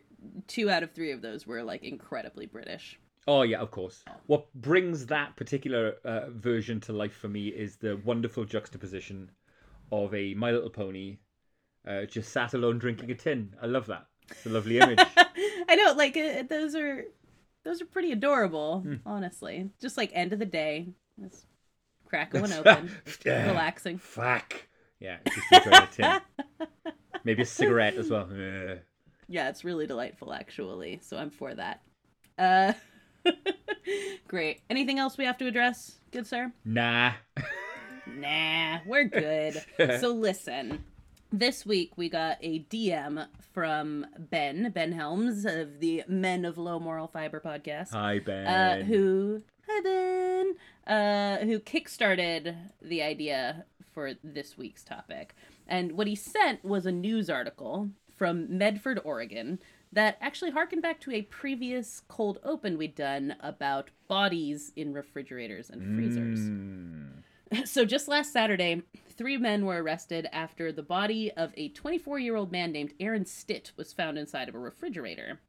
[0.48, 3.00] two out of three of those were like incredibly British.
[3.28, 4.04] Oh yeah, of course.
[4.28, 9.32] What brings that particular uh, version to life for me is the wonderful juxtaposition
[9.92, 11.18] of a My Little Pony
[11.88, 13.54] uh, just sat alone drinking a tin.
[13.62, 14.06] I love that.
[14.30, 15.00] It's a lovely image.
[15.70, 17.06] I know, like uh, those are
[17.64, 18.96] those are pretty adorable, Hmm.
[19.06, 19.70] honestly.
[19.82, 20.88] Just like end of the day,
[21.22, 21.46] just
[22.06, 22.92] crack one open,
[23.26, 23.48] Yeah.
[23.48, 23.98] relaxing.
[23.98, 24.67] Fuck.
[25.00, 26.94] Yeah, just enjoying a tin.
[27.24, 28.28] Maybe a cigarette as well.
[29.28, 31.00] Yeah, it's really delightful, actually.
[31.04, 31.82] So I'm for that.
[32.38, 32.74] Uh,
[34.28, 34.62] great.
[34.70, 36.52] Anything else we have to address, good sir?
[36.66, 37.14] Nah.
[38.16, 39.62] Nah, we're good.
[40.00, 40.86] so listen,
[41.34, 46.80] this week we got a DM from Ben, Ben Helms of the Men of Low
[46.80, 48.48] Moral Fiber podcast, Hi Ben.
[48.48, 50.56] uh, who hi Ben,
[50.88, 53.66] uh, who kickstarted the idea
[53.98, 55.34] for this week's topic.
[55.68, 59.58] And what he sent was a news article from Medford, Oregon,
[59.92, 65.72] that actually harkened back to a previous cold open we'd done about bodies in refrigerators
[65.72, 66.42] and freezers.
[66.42, 67.68] Mm.
[67.68, 72.72] So just last Saturday, three men were arrested after the body of a 24-year-old man
[72.72, 75.40] named Aaron Stitt was found inside of a refrigerator.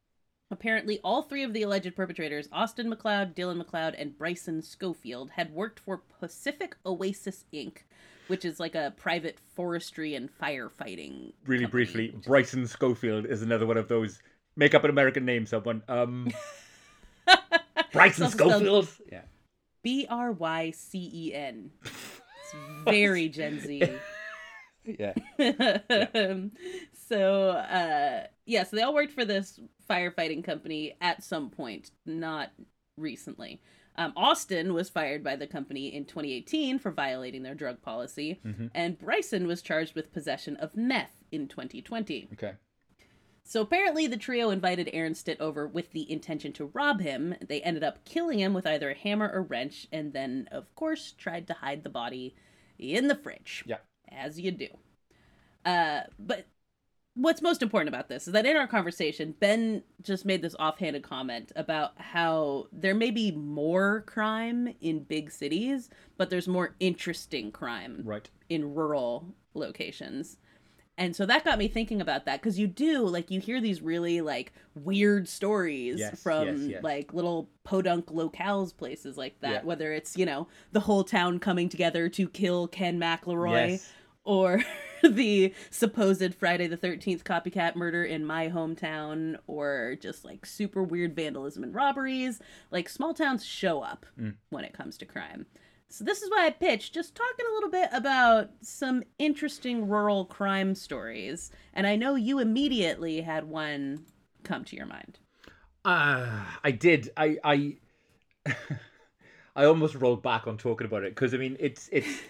[0.49, 5.53] Apparently, all three of the alleged perpetrators, Austin McLeod, Dylan McLeod, and Brycen Schofield, had
[5.53, 7.79] worked for Pacific Oasis Inc.,
[8.29, 11.33] which is like a private forestry and firefighting.
[11.45, 14.19] Really company, briefly, which is- Brycen Schofield is another one of those.
[14.55, 15.83] Make up an American name, someone.
[15.87, 16.31] Um,
[17.27, 18.87] Brycen It's also spelled Schofield.
[19.11, 19.21] Yeah.
[19.81, 21.71] B R Y C E N.
[21.83, 22.55] It's
[22.85, 23.83] very Gen Z.
[24.85, 25.13] Yeah.
[26.15, 26.51] um,
[27.09, 29.59] so uh yeah so they all worked for this
[29.89, 32.51] firefighting company at some point not
[32.97, 33.61] recently
[33.99, 38.71] um, austin was fired by the company in 2018 for violating their drug policy Mhm.
[38.73, 42.53] and brycen was charged with possession of meth in 2020 Okay.
[43.43, 47.33] So apparently, the trio invited Aaron Stitt over with the intention to rob him.
[47.41, 51.13] They ended up killing him with either a hammer or wrench, and then, of course,
[51.13, 52.35] tried to hide the body
[52.77, 53.63] in the fridge.
[53.65, 53.79] Yeah.
[54.07, 54.67] As you do.
[55.65, 56.45] Uh, but
[57.15, 61.03] what's most important about this is that in our conversation, Ben just made this offhanded
[61.03, 67.51] comment about how there may be more crime in big cities, but there's more interesting
[67.51, 68.29] crime Right.
[68.47, 70.37] in rural locations.
[70.97, 73.81] And so that got me thinking about that because you do like you hear these
[73.81, 76.83] really like weird stories Yes, from yes, yes.
[76.83, 79.61] like little podunk locales places like that, Yeah.
[79.63, 83.81] whether it's you know the whole town coming together to kill Ken McElroy
[84.25, 84.61] or
[85.09, 91.15] the supposed Friday the 13th copycat murder in my hometown, or just like super weird
[91.15, 92.39] vandalism and robberies.
[92.71, 94.35] Like small towns show up Mm.
[94.49, 95.45] when it comes to crime.
[95.91, 100.25] So this is why I pitched just talking a little bit about some interesting rural
[100.25, 101.51] crime stories.
[101.73, 104.05] And I know you immediately had one
[104.43, 105.17] come to your mind.
[105.83, 107.09] Uh, I did.
[107.17, 107.77] I I
[109.55, 112.21] I almost rolled back on talking about it because I mean it's it's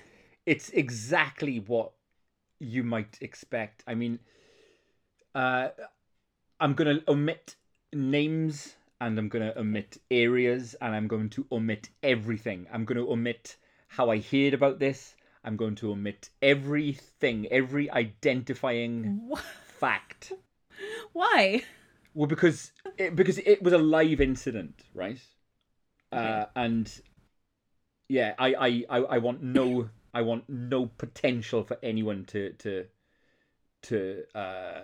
[0.46, 1.92] it's exactly what
[2.60, 3.84] you might expect.
[3.88, 4.20] I mean,
[5.34, 5.70] uh,
[6.60, 7.56] I'm gonna omit
[7.94, 12.68] names and I'm gonna omit areas and I'm going to omit everything.
[12.72, 13.56] I'm gonna omit
[13.88, 15.16] how I heard about this.
[15.44, 19.40] I'm going to omit everything, every identifying Wh-
[19.80, 20.34] fact.
[21.14, 21.64] Why?
[22.14, 25.20] Well, because it, because it was a live incident, right?
[26.12, 26.92] Uh, and
[28.10, 32.86] yeah, I, I, I, I want no I want no potential for anyone to to
[33.84, 34.82] to uh,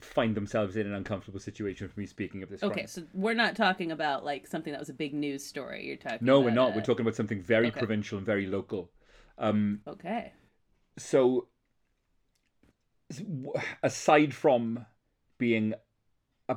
[0.00, 2.62] find themselves in an uncomfortable situation for me speaking of this.
[2.62, 2.86] Okay, crime.
[2.88, 5.86] so we're not talking about like something that was a big news story.
[5.86, 6.18] You're talking.
[6.26, 6.72] No, we're not.
[6.72, 7.78] a- We're talking about something very Okay.
[7.78, 8.90] provincial and very local.
[9.38, 10.32] Um, Okay.
[10.98, 11.48] so
[13.82, 14.84] aside from
[15.38, 15.74] being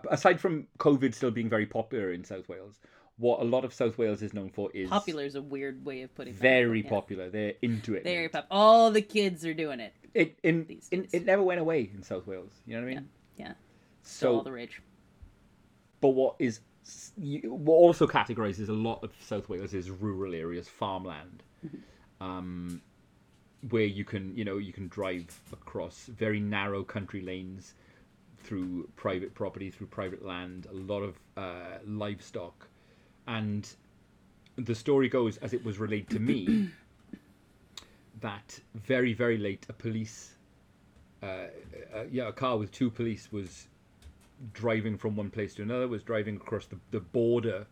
[0.09, 2.79] aside from covid still being very popular in south wales
[3.19, 6.01] what a lot of south wales is known for is Popular is a weird way
[6.01, 6.33] of putting.
[6.33, 6.95] that, very but yeah.
[6.99, 8.31] popular they're into it Very mate.
[8.31, 8.47] pop.
[8.49, 9.93] All the kids are doing it.
[10.13, 13.09] it in, in it never went away in south wales you know what i mean
[13.37, 13.53] Yeah.
[14.03, 14.81] Still all so the rage.
[16.01, 16.61] but what is
[17.45, 21.43] what also categorizes a lot of south wales is rural areas farmland
[22.21, 22.81] um
[23.69, 27.75] where you can you know you can drive across very narrow country lanes
[28.37, 32.67] through private property through private land a lot of uh, livestock
[33.29, 33.75] and
[34.57, 36.69] the story goes as it was relayed to me
[38.21, 40.33] that very very late a police
[41.23, 41.47] uh,
[41.95, 43.67] uh, yeah a car with two police was
[44.53, 47.65] driving from one place to another was driving across the, the border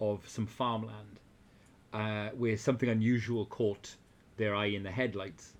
[0.00, 1.20] of some farmland
[1.96, 3.96] uh, where something unusual caught
[4.36, 5.54] their eye in the headlights.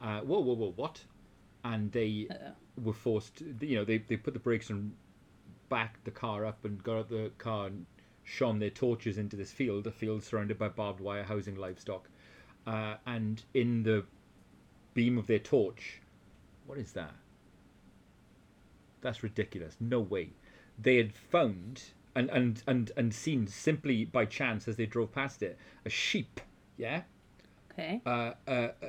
[0.00, 1.00] Uh, whoa whoa whoa what?
[1.64, 2.28] And they
[2.82, 4.92] were forced you know they, they put the brakes and
[5.68, 7.86] backed the car up and got out the car and
[8.24, 12.08] shone their torches into this field a field surrounded by barbed wire housing livestock
[12.66, 14.04] uh, and in the
[14.94, 16.00] beam of their torch
[16.66, 17.14] what is that
[19.00, 20.30] that's ridiculous no way
[20.78, 21.82] they had found
[22.14, 26.40] and and and, and seen simply by chance as they drove past it a sheep
[26.76, 27.02] yeah
[27.72, 28.02] Okay.
[28.06, 28.86] uh, uh, uh,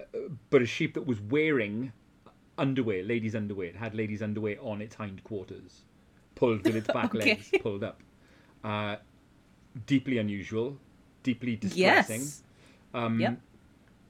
[0.50, 1.92] but a sheep that was wearing
[2.58, 3.68] underwear, ladies' underwear.
[3.70, 5.86] It had ladies' underwear on its hindquarters,
[6.36, 7.16] pulled with its back Okay.
[7.16, 8.02] legs pulled up.
[9.86, 10.78] Deeply unusual,
[11.24, 12.22] deeply distressing.
[12.22, 12.44] Yes.
[12.94, 13.40] Um, Yep.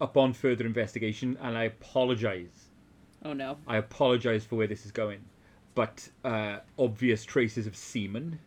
[0.02, 2.66] Upon further investigation, and I apologize.
[3.24, 3.58] Oh no.
[3.66, 5.22] I apologize for where this is going,
[5.74, 8.40] but uh, obvious traces of semen.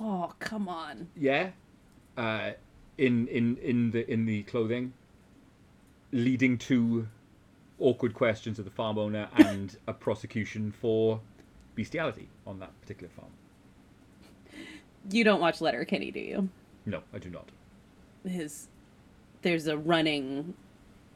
[0.00, 1.08] Oh come on.
[1.14, 1.50] Yeah,
[2.16, 2.52] uh,
[2.96, 4.94] in in in the in the clothing,
[6.10, 7.06] leading to
[7.78, 11.20] awkward questions of the farm owner and a prosecution for
[11.74, 13.30] bestiality on that particular farm.
[15.10, 16.48] You don't watch Letterkenny, do you?
[16.84, 17.50] No, I do not.
[18.26, 18.68] His
[19.42, 20.54] there's a running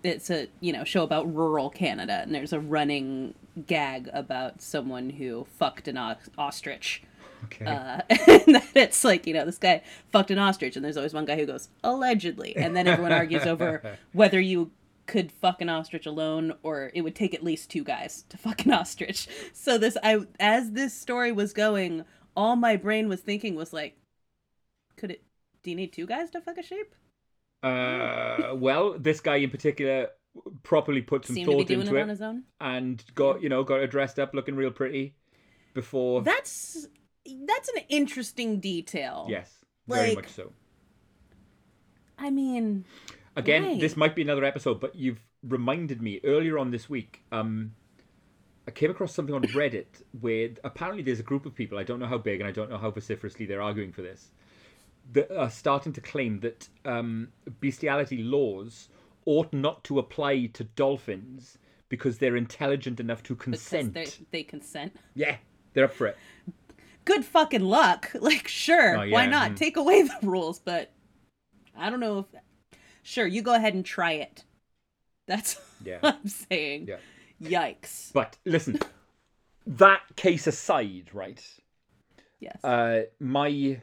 [0.03, 3.34] it's a you know show about rural Canada and there's a running
[3.66, 5.97] gag about someone who fucked an
[6.38, 7.03] ostrich.
[7.45, 7.64] Okay.
[7.64, 11.14] Uh, and that it's like you know this guy fucked an ostrich and there's always
[11.14, 14.70] one guy who goes allegedly and then everyone argues over whether you
[15.07, 18.64] could fuck an ostrich alone or it would take at least two guys to fuck
[18.64, 22.05] an ostrich so this i as this story was going
[22.37, 23.97] all my brain was thinking was like
[24.97, 25.22] could it
[25.62, 26.95] do you need two guys to fuck a sheep
[27.62, 30.09] Uh, well, this guy in particular
[30.62, 33.62] properly put some seemed thought into it it on his own and got you know
[33.64, 35.14] got her dressed up, looking real pretty
[35.74, 36.22] before.
[36.22, 36.87] that's
[37.47, 39.53] that's an interesting detail yes,
[39.89, 40.53] very like- much so.
[42.18, 42.85] i mean
[43.37, 43.81] Again, Right.
[43.81, 47.22] this might be another episode, but you've reminded me earlier on this week.
[47.31, 47.74] Um,
[48.70, 49.86] I came across something on Reddit
[50.20, 52.70] where apparently there's a group of people, I don't know how big and I don't
[52.70, 54.30] know how vociferously they're arguing for this,
[55.12, 58.88] that are starting to claim that um, bestiality laws
[59.26, 61.58] ought not to apply to dolphins
[61.88, 64.20] because they're intelligent enough to consent.
[64.30, 64.94] they consent.
[65.16, 65.38] Yeah,
[65.74, 66.16] they're up for it.
[67.04, 68.12] Good fucking luck.
[68.20, 69.50] Like, sure, Oh, why not?
[69.50, 69.56] mm.
[69.56, 70.92] Take away the rules, but
[71.76, 72.26] I don't know if.
[73.02, 74.44] Sure, you go ahead and try it.
[75.26, 75.98] That's Yeah.
[75.98, 76.86] what I'm saying.
[76.86, 76.98] Yeah.
[77.43, 78.12] Yikes.
[78.12, 78.78] But listen,
[79.66, 81.43] that case aside, right?
[82.41, 82.59] Yes.
[82.64, 83.82] uh, my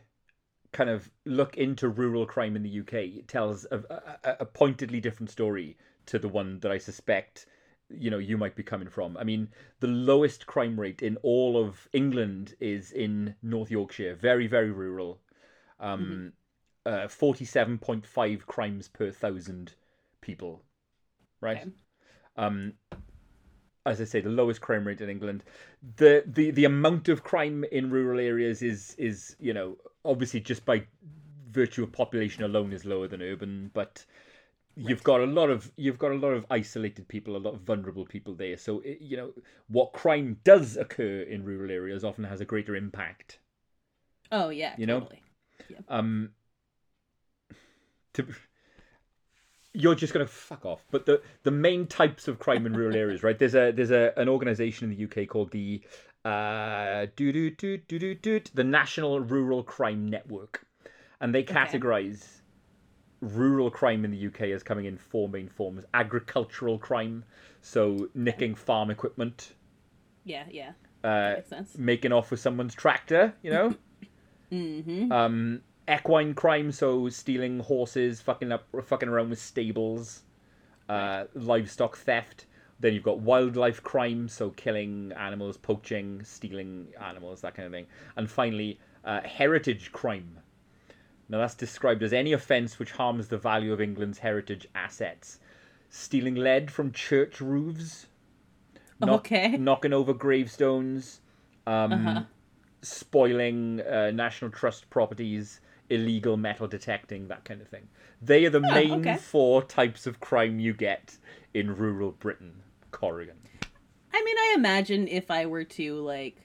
[0.73, 3.83] kind of look into rural crime in the UK tells a,
[4.23, 5.77] a, a pointedly different story
[6.07, 7.45] to the one that I suspect
[7.89, 9.17] you know you might be coming from.
[9.17, 9.49] I mean,
[9.79, 15.19] the lowest crime rate in all of England is in North Yorkshire, very very rural.
[15.79, 16.33] Um,
[16.85, 19.73] uh, forty-seven point five crimes per thousand
[20.21, 20.63] people,
[21.41, 21.57] right?
[21.57, 21.71] Okay.
[22.35, 22.73] Um,
[23.87, 25.43] as I say, the lowest crime rate in England.
[25.95, 30.65] The, the the amount of crime in rural areas is is you know obviously just
[30.65, 30.85] by
[31.51, 34.05] virtue of population alone is lower than urban, but
[34.75, 37.61] you've got a lot of you've got a lot of isolated people, a lot of
[37.61, 38.57] vulnerable people there.
[38.57, 39.31] So it, you know
[39.67, 43.39] what crime does occur in rural areas often has a greater impact.
[44.31, 44.75] oh yeah.
[44.77, 45.23] you know, totally.
[45.89, 46.31] Um,
[48.13, 48.25] to
[49.77, 50.83] you're just gonna fuck off.
[50.91, 53.37] But the the main types of crime in rural areas, right?
[53.37, 55.81] There's a there's a an organisation in the UK called the
[56.25, 60.65] uh doo doo doo doo doo doo the National Rural Crime Network,
[61.21, 62.25] and they categorise
[63.21, 67.23] rural crime in the UK as coming in four main forms: agricultural crime,
[67.61, 69.53] so nicking farm equipment,
[70.23, 70.71] Yeah, yeah.
[71.03, 71.77] uh, Makes sense.
[71.77, 73.75] making off with someone's tractor, you know.
[74.49, 75.11] Mm-hmm.
[75.11, 80.23] um, equine crime, so stealing horses, fucking up, fucking around with stables,
[80.89, 82.45] uh, livestock theft.
[82.79, 87.87] Then you've got wildlife crime, so killing animals, poaching, stealing animals, that kind of thing.
[88.15, 90.39] And finally, uh, heritage crime.
[91.29, 95.39] Now that's described as any offence which harms the value of England's heritage assets.
[95.89, 98.07] Stealing lead from church roofs.
[98.99, 99.57] knock- Okay.
[99.57, 101.21] Knocking over gravestones.
[101.65, 102.23] Um, Uh-huh.
[102.81, 105.59] spoiling uh, National Trust properties,
[105.89, 107.87] illegal metal detecting, that kind of thing.
[108.21, 109.17] They are the main okay.
[109.17, 111.17] four types of crime you get
[111.53, 113.37] in rural Britain, Corrigan.
[114.13, 116.37] I mean, I imagine if I were to like,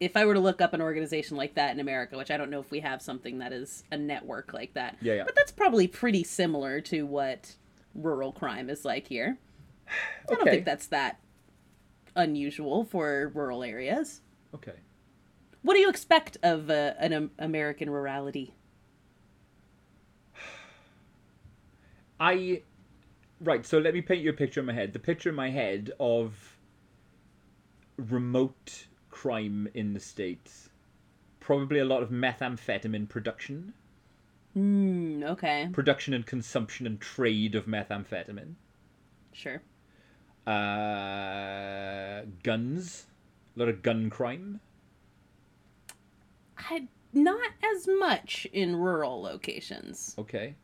[0.00, 2.50] if I were to look up an organization like that in America, which I don't
[2.50, 4.96] know if we have something that is a network like that.
[5.00, 5.24] Yeah, yeah.
[5.24, 7.56] But that's probably pretty similar to what
[7.94, 9.38] rural crime is like here.
[10.30, 11.18] I don't think that's that
[12.14, 14.20] unusual for rural areas.
[14.54, 14.74] Okay.
[15.62, 18.54] What do you expect of uh, an um, American rurality?
[22.20, 22.62] I.
[23.40, 24.92] Right, so let me paint you a picture in my head.
[24.92, 26.58] The picture in my head of
[27.96, 30.70] remote crime in the States.
[31.40, 33.72] Probably a lot of methamphetamine production,
[34.54, 35.22] Hmm.
[35.24, 35.68] Okay.
[35.72, 38.54] production and consumption and trade of methamphetamine.
[39.32, 39.62] Sure.
[40.46, 43.06] Uh, guns,
[43.56, 44.60] a lot of gun crime.
[46.58, 50.14] I not as much in rural locations.
[50.18, 50.54] Okay.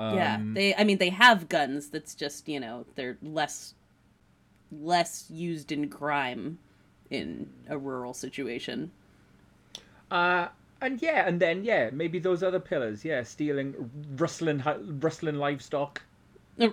[0.00, 0.74] Yeah, Um, they.
[0.74, 1.90] I mean, they have guns.
[1.90, 3.74] That's just you know they're less
[4.72, 6.58] less used in crime
[7.10, 8.92] in a rural situation.
[10.10, 10.48] Uh,
[10.80, 13.04] and yeah, and then yeah, maybe those other pillars.
[13.04, 14.62] Yeah, stealing, rustling,
[15.00, 16.02] rustling livestock.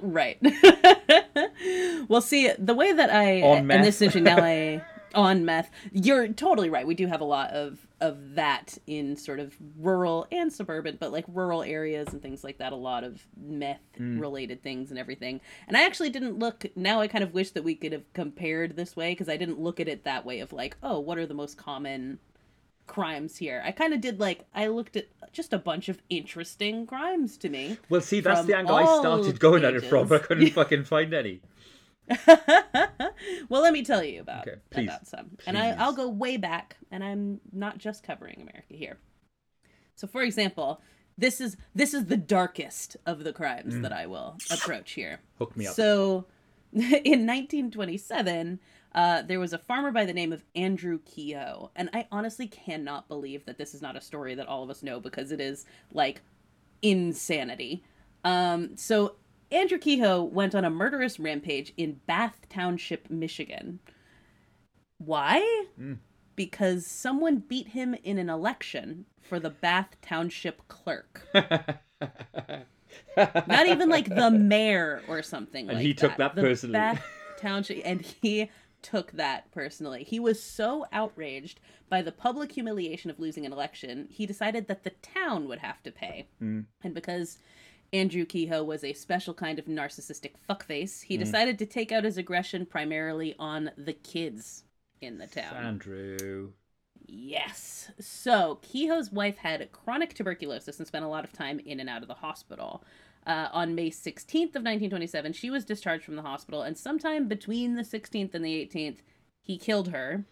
[0.02, 0.38] Right.
[2.08, 4.84] well, see, the way that I On in this situation now I
[5.16, 5.70] on meth.
[5.92, 6.86] You're totally right.
[6.86, 11.12] We do have a lot of of that in sort of rural and suburban, but
[11.12, 12.72] like rural areas and things like that.
[12.72, 14.22] A lot of meth Mm.
[14.22, 15.42] related things and everything.
[15.68, 16.66] And I actually didn't look.
[16.76, 19.60] Now I kind of wish that we could have compared this way because I didn't
[19.60, 22.20] look at it that way of like, oh, what are the most common
[22.86, 23.62] crimes here?
[23.66, 27.50] I kind of did like I looked at just a bunch of interesting crimes to
[27.50, 27.78] me.
[27.90, 30.12] Well, see, that's the angle I started going at it from.
[30.12, 31.42] I couldn't fucking find any.
[33.50, 36.38] well, let me tell you about Okay, please, about some, and I, I'll go way
[36.38, 38.98] back, and I'm not just covering America here.
[39.96, 40.82] So, for example,
[41.18, 45.20] this is this is the darkest of the crimes that I will approach here.
[45.40, 45.58] Hook Mm.
[45.58, 45.74] me up.
[45.76, 46.26] So,
[46.74, 48.60] in 1927,
[48.94, 53.08] uh, there was a farmer by the name of Andrew Kehoe, and I honestly cannot
[53.08, 55.66] believe that this is not a story that all of us know because it is
[55.92, 56.22] like
[56.82, 57.84] insanity.
[58.24, 59.16] Um, so
[59.52, 63.80] Andrew Kehoe went on a murderous rampage in Bath Township, Michigan.
[64.98, 65.66] Why?
[65.80, 66.00] Mm.
[66.36, 71.28] Because someone beat him in an election for the Bath Township clerk.
[71.34, 71.78] Not
[73.68, 76.74] even like the mayor or something And like he took that The personally.
[76.74, 77.04] Bath
[77.40, 78.50] Township, and he
[78.82, 80.04] took that personally.
[80.04, 84.84] He was so outraged by the public humiliation of losing an election, he decided that
[84.84, 86.28] the town would have to pay.
[86.42, 86.66] Mm.
[86.84, 87.38] And because
[87.94, 92.18] Andrew Kehoe was a special kind of narcissistic fuckface, he decided to take out his
[92.18, 94.64] aggression primarily on the kids
[95.02, 95.56] in the town.
[95.56, 96.52] Andrew.
[97.06, 97.90] Yes.
[98.00, 102.02] So Kehoe's wife had chronic tuberculosis and spent a lot of time in and out
[102.02, 102.84] of the hospital.
[103.26, 107.76] Uh, on May 16th of 1927, she was discharged from the hospital, and sometime between
[107.76, 109.00] the 16th and the 18th,
[109.42, 110.26] he killed her,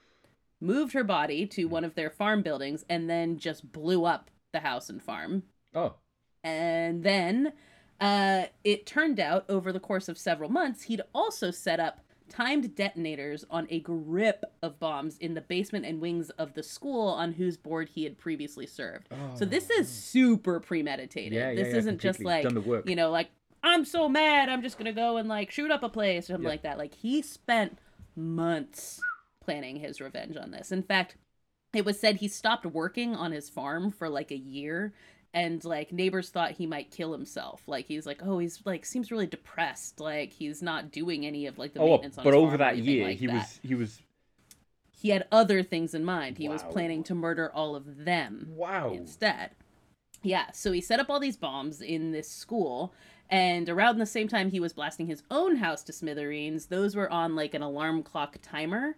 [0.61, 4.61] moved her body to one of their farm buildings, and then just blew up the
[4.61, 5.43] house and farm.
[5.73, 5.95] Oh.
[6.45, 7.53] And then
[7.99, 12.75] uh, it turned out over the course of several months, he'd also set up timed
[12.75, 17.33] detonators on a grip of bombs in the basement and wings of the school on
[17.33, 19.09] whose board he had previously served.
[19.33, 21.33] So this is super premeditated.
[21.33, 22.87] Yeah, this yeah, isn't just like, Done the work.
[22.87, 23.29] you know, like,
[23.63, 26.33] I'm so mad, I'm just going to go and like shoot up a place or
[26.33, 26.77] something like that.
[26.77, 27.79] Like, he spent
[28.15, 29.01] months
[29.43, 30.71] planning his revenge on this.
[30.71, 31.15] In fact,
[31.73, 34.93] it was said he stopped working on his farm for like a year
[35.35, 39.11] and like neighbors thought he might kill himself like he's like oh he's like seems
[39.11, 42.57] really depressed like he's not doing any of like the Oh, maintenance on but over
[42.57, 43.33] that year, like he that.
[43.33, 44.01] was he was
[44.91, 48.89] he had other things in mind he was planning to murder all of them wow.
[48.93, 49.51] instead.
[50.23, 52.93] Yeah, so he set up all these bombs in this school,
[53.29, 57.11] and around the same time he was blasting his own house to smithereens, those were
[57.11, 58.97] on like an alarm clock timer,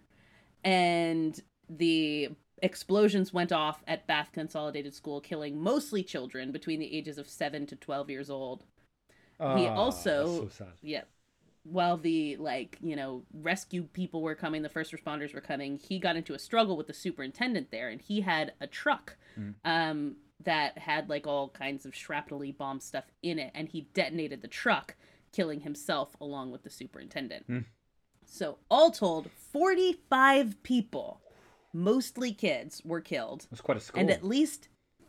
[0.64, 2.30] and the
[2.62, 7.66] explosions went off at Bath Consolidated School, killing mostly children between the ages of 7
[7.66, 8.64] to 12 years old.
[9.38, 10.66] He Ah, also- so.
[10.82, 11.04] Yeah.
[11.64, 15.98] While the like, you know, rescue people were coming, the first responders were coming, he
[15.98, 19.54] got into a struggle with the superintendent there and he had a truck Mm.
[19.64, 24.40] um that had like all kinds of shrapnel bomb stuff in it and he detonated
[24.40, 24.96] the truck,
[25.32, 27.46] killing himself along with the superintendent.
[27.48, 27.64] Mm.
[28.24, 31.20] So, all told, 45 people,
[31.72, 34.00] mostly kids, were killed That's quite a score.
[34.00, 34.68] and at least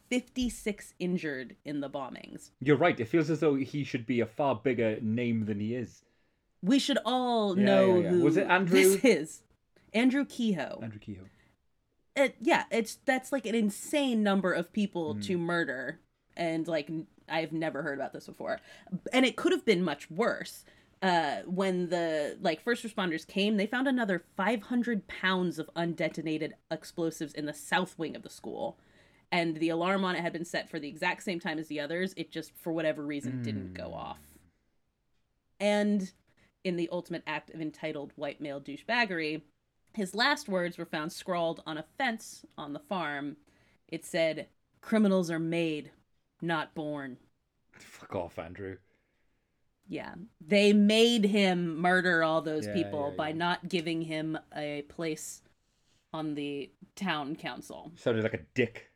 [0.10, 2.50] 56 injured in the bombings.
[2.62, 3.00] You're right.
[3.00, 6.04] It feels as though he should be a far bigger name than he is.
[6.62, 8.10] We should all Yeah, know yeah, yeah.
[8.10, 9.44] who Was it Andrew- this is.
[9.94, 10.80] Andrew Kehoe.
[10.82, 11.26] Andrew Kehoe.
[12.16, 15.20] It, yeah, it's that's like an insane number of people Hmm.
[15.22, 16.00] to murder,
[16.36, 16.90] and like
[17.30, 18.60] I've never heard about this before,
[19.14, 20.66] and it could have been much worse.
[21.02, 27.34] Uh, when the like first responders came, they found another 500 pounds of undetonated explosives
[27.34, 28.78] in the south wing of the school,
[29.32, 31.80] and the alarm on it had been set for the exact same time as the
[31.80, 32.14] others.
[32.18, 33.96] It just, for whatever reason, didn't go Mm.
[33.96, 34.20] off.
[35.60, 36.12] And
[36.64, 39.42] in the ultimate act of entitled white male douchebaggery,
[39.94, 43.38] his last words were found scrawled on a fence on the farm.
[43.88, 44.48] It said,
[44.82, 45.92] Criminals are made,
[46.42, 47.18] not born.
[47.72, 48.78] Fuck off, Andrew.
[49.90, 50.14] Yeah.
[50.40, 53.36] They made him murder all those Yeah, people yeah, by yeah.
[53.36, 55.42] not giving him a place
[56.14, 57.92] on the town council.
[57.96, 58.92] Sounded like a dick.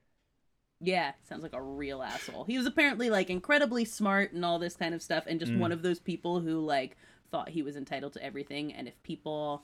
[0.79, 2.43] Yeah, sounds like a real asshole.
[2.43, 5.59] He was apparently like incredibly smart and all this kind of stuff, and just Mm.
[5.59, 6.97] one of those people who like
[7.31, 8.73] thought he was entitled to everything.
[8.73, 9.63] And if people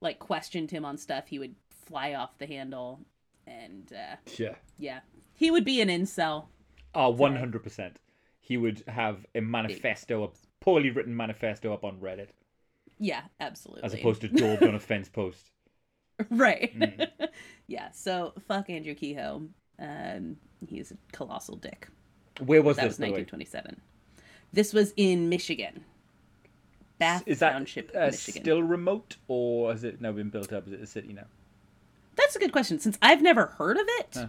[0.00, 3.00] like questioned him on stuff, he would fly off the handle.
[3.46, 4.56] And uh, Yeah.
[4.78, 5.00] yeah,
[5.34, 6.46] he would be an incel.
[6.94, 7.96] Oh, 100%.
[8.40, 10.28] He would have a manifesto, a
[10.60, 12.28] poorly written manifesto up on Reddit,
[12.98, 13.84] Yeah, absolutely.
[13.84, 15.50] as opposed to daubed on a fence post.
[16.30, 16.76] right.
[16.78, 17.08] Mm.
[17.66, 17.90] yeah.
[17.92, 19.42] So fuck Andrew Kehoe.
[19.78, 20.36] Um,
[20.66, 21.88] he's a colossal dick.
[22.44, 23.18] Where was That this, was by the way?
[23.20, 23.80] 1927.
[24.52, 25.84] This was in Michigan.
[26.98, 28.42] Bath Is that Township, uh, Michigan.
[28.42, 30.66] still remote, or has it now been built up?
[30.66, 31.26] Is it a city now?
[32.16, 32.80] That's a good question.
[32.80, 34.26] Since I've never heard of it, Huh.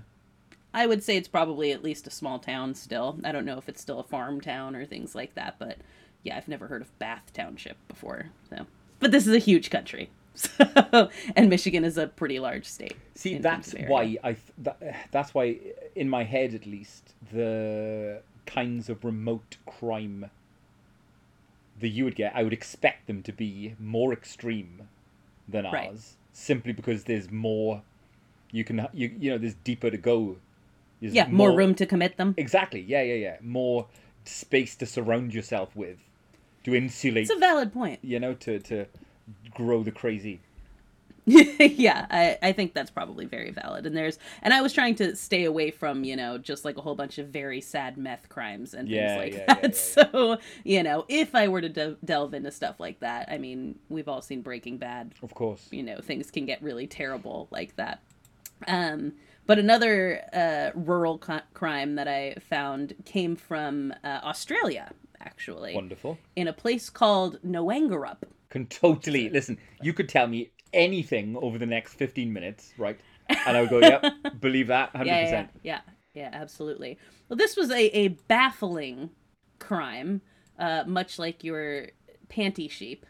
[0.72, 3.20] I would say it's probably at least a small town still.
[3.24, 5.78] I don't know if it's still a farm town or things like that, but
[6.24, 8.28] yeah, I've never heard of Bath Township before.
[8.50, 8.66] So,
[9.00, 12.96] but this is a huge country, so and Michigan is a pretty large state.
[13.16, 14.18] See, that's why.
[14.24, 14.34] I.
[14.34, 15.58] Th- that, that's why,
[15.96, 20.30] in my head at least, the kinds of remote crime
[21.80, 24.90] that you would get, I would expect them to be more extreme
[25.48, 26.00] than ours, Right.
[26.34, 27.82] simply because there's more.
[28.52, 30.38] You can you you know there's deeper to go.
[31.00, 32.34] There's Yeah, more room to commit them.
[32.36, 32.82] Exactly.
[32.82, 33.38] Yeah, yeah, yeah.
[33.42, 33.88] More
[34.26, 35.98] space to surround yourself with,
[36.64, 37.24] to insulate.
[37.24, 38.00] It's a valid point.
[38.04, 38.86] You know, to to
[39.54, 40.40] grow the crazy.
[41.26, 43.86] yeah, I, I think that's probably very valid.
[43.86, 46.82] And there's and I was trying to stay away from, you know, just like a
[46.82, 49.64] whole bunch of very sad meth crimes and Yeah, things like yeah, that.
[49.64, 53.38] yeah, So, you know, if I were to de- delve into stuff like that, I
[53.38, 55.14] mean, we've all seen Breaking Bad.
[55.22, 55.68] Of course.
[55.72, 58.00] You know, things can get really terrible like that.
[58.68, 59.14] Um,
[59.46, 64.92] but another uh, rural co- crime that I found came from uh, Australia,
[65.22, 66.18] actually, Wonderful.
[66.36, 68.18] in a place called Noangarup.
[68.50, 69.58] Can totally listen.
[69.82, 73.00] You could tell me anything over the next 15 minutes, right?
[73.30, 74.04] And I would go, yep,
[74.40, 75.06] believe that 100%.
[75.06, 75.80] yeah, yeah, yeah,
[76.14, 76.98] yeah, absolutely.
[77.28, 79.12] Well, this was a, a baffling
[79.60, 80.22] crime,
[80.58, 81.88] uh, much like your
[82.30, 83.06] panty sheep,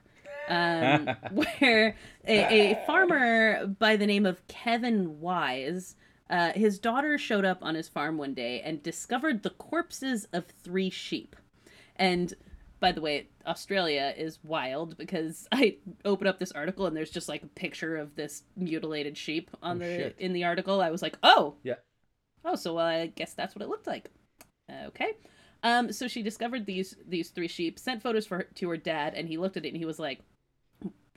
[0.50, 1.96] um, where
[2.28, 5.96] a, a farmer by the name of Kevin Wise,
[6.30, 10.46] uh, his daughter showed up on his farm one day and discovered the corpses of
[10.64, 11.36] three sheep.
[12.00, 12.34] And
[12.80, 15.76] by the way, Australia is wild because I
[16.06, 19.78] open up this article and there's just like a picture of this mutilated sheep on
[19.78, 20.16] Oh, the shit.
[20.18, 20.82] in the article.
[20.82, 21.76] I was like, oh, Yeah.
[22.46, 24.10] oh, so well, I guess that's what it looked like.
[24.88, 25.14] Okay.
[25.62, 29.14] Um, so she discovered these these three sheep, sent photos for her, to her dad,
[29.14, 30.22] and he looked at it and he was like,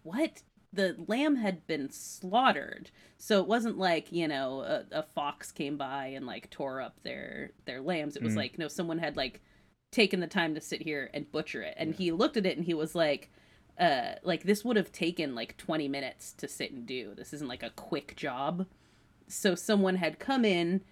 [0.03, 0.43] "What?
[0.73, 5.77] The lamb had been slaughtered, so it wasn't like you know a, a fox came
[5.77, 8.17] by and like tore up their their lambs.
[8.17, 8.39] It was Mhm.
[8.39, 9.41] like no, someone had like
[9.93, 12.67] taken the time to sit here and butcher it." And he looked at it and
[12.67, 13.31] he was like,
[13.79, 17.15] "Uh, like this would have taken like twenty minutes to sit and do.
[17.15, 18.67] This isn't like a quick job."
[19.29, 20.83] So someone had come in,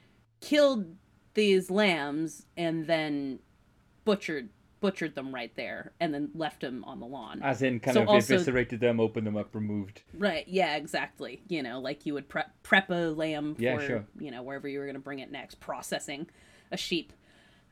[0.41, 0.95] killed
[1.35, 3.41] these lambs and then
[4.05, 7.39] butchered butchered them right there and then left them on the lawn.
[7.43, 10.01] As in, kind So of also- eviscerated them, opened them up, removed.
[10.15, 11.43] right, yeah, exactly.
[11.49, 14.07] You know, like you would prep prep a lamb for, sure.
[14.19, 16.31] you know, wherever you were going to bring it next, processing
[16.71, 17.13] a sheep.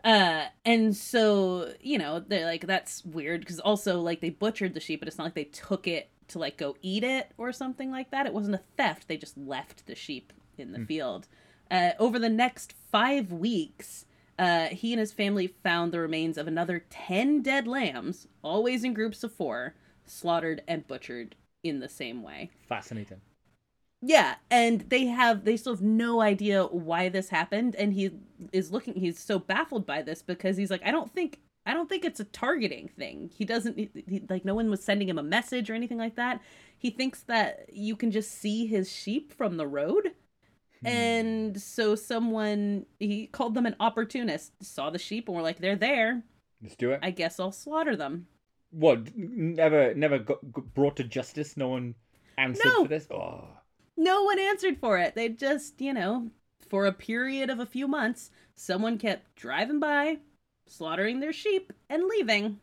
[0.05, 4.80] Uh and so, you know, they're like that's weird because also like they butchered the
[4.80, 7.90] sheep, but it's not like they took it to like go eat it or something
[7.90, 8.26] like that.
[8.26, 9.09] It wasn't a theft.
[9.09, 11.26] They just left the sheep in the field.
[11.70, 14.07] Uh, over the next five weeks,
[14.38, 18.94] uh, he and his family found the remains of another 10 dead lambs, always in
[18.94, 19.74] groups of four,
[20.07, 22.51] slaughtered and butchered in the same way.
[22.68, 23.20] Fascinating.
[24.01, 28.11] Yeah, and they have they still have no idea why this happened and he
[28.53, 31.88] is looking he's so baffled by this because he's like I don't think I don't
[31.88, 33.30] think it's a targeting thing.
[33.34, 36.14] He doesn't he, he- like no one was sending him a message or anything like
[36.16, 36.40] that.
[36.78, 40.12] He thinks that you can just see his sheep from the road.
[40.82, 40.86] Hmm.
[40.86, 45.74] And so someone he called them an opportunist, saw the sheep and were like they're
[45.76, 46.22] there.
[46.62, 47.01] Let's do it.
[47.03, 48.28] I guess I'll slaughter them.
[48.70, 49.16] What?
[49.16, 51.57] Never, never got, got brought to justice.
[51.57, 51.94] No one
[52.36, 52.82] answered No.
[52.82, 53.09] for this.
[53.11, 53.49] Oh,
[53.99, 55.14] No one answered for it.
[55.14, 56.30] They just, you know,
[56.66, 60.20] for a period of a few months, someone kept driving by,
[60.66, 62.61] slaughtering their sheep, and leaving.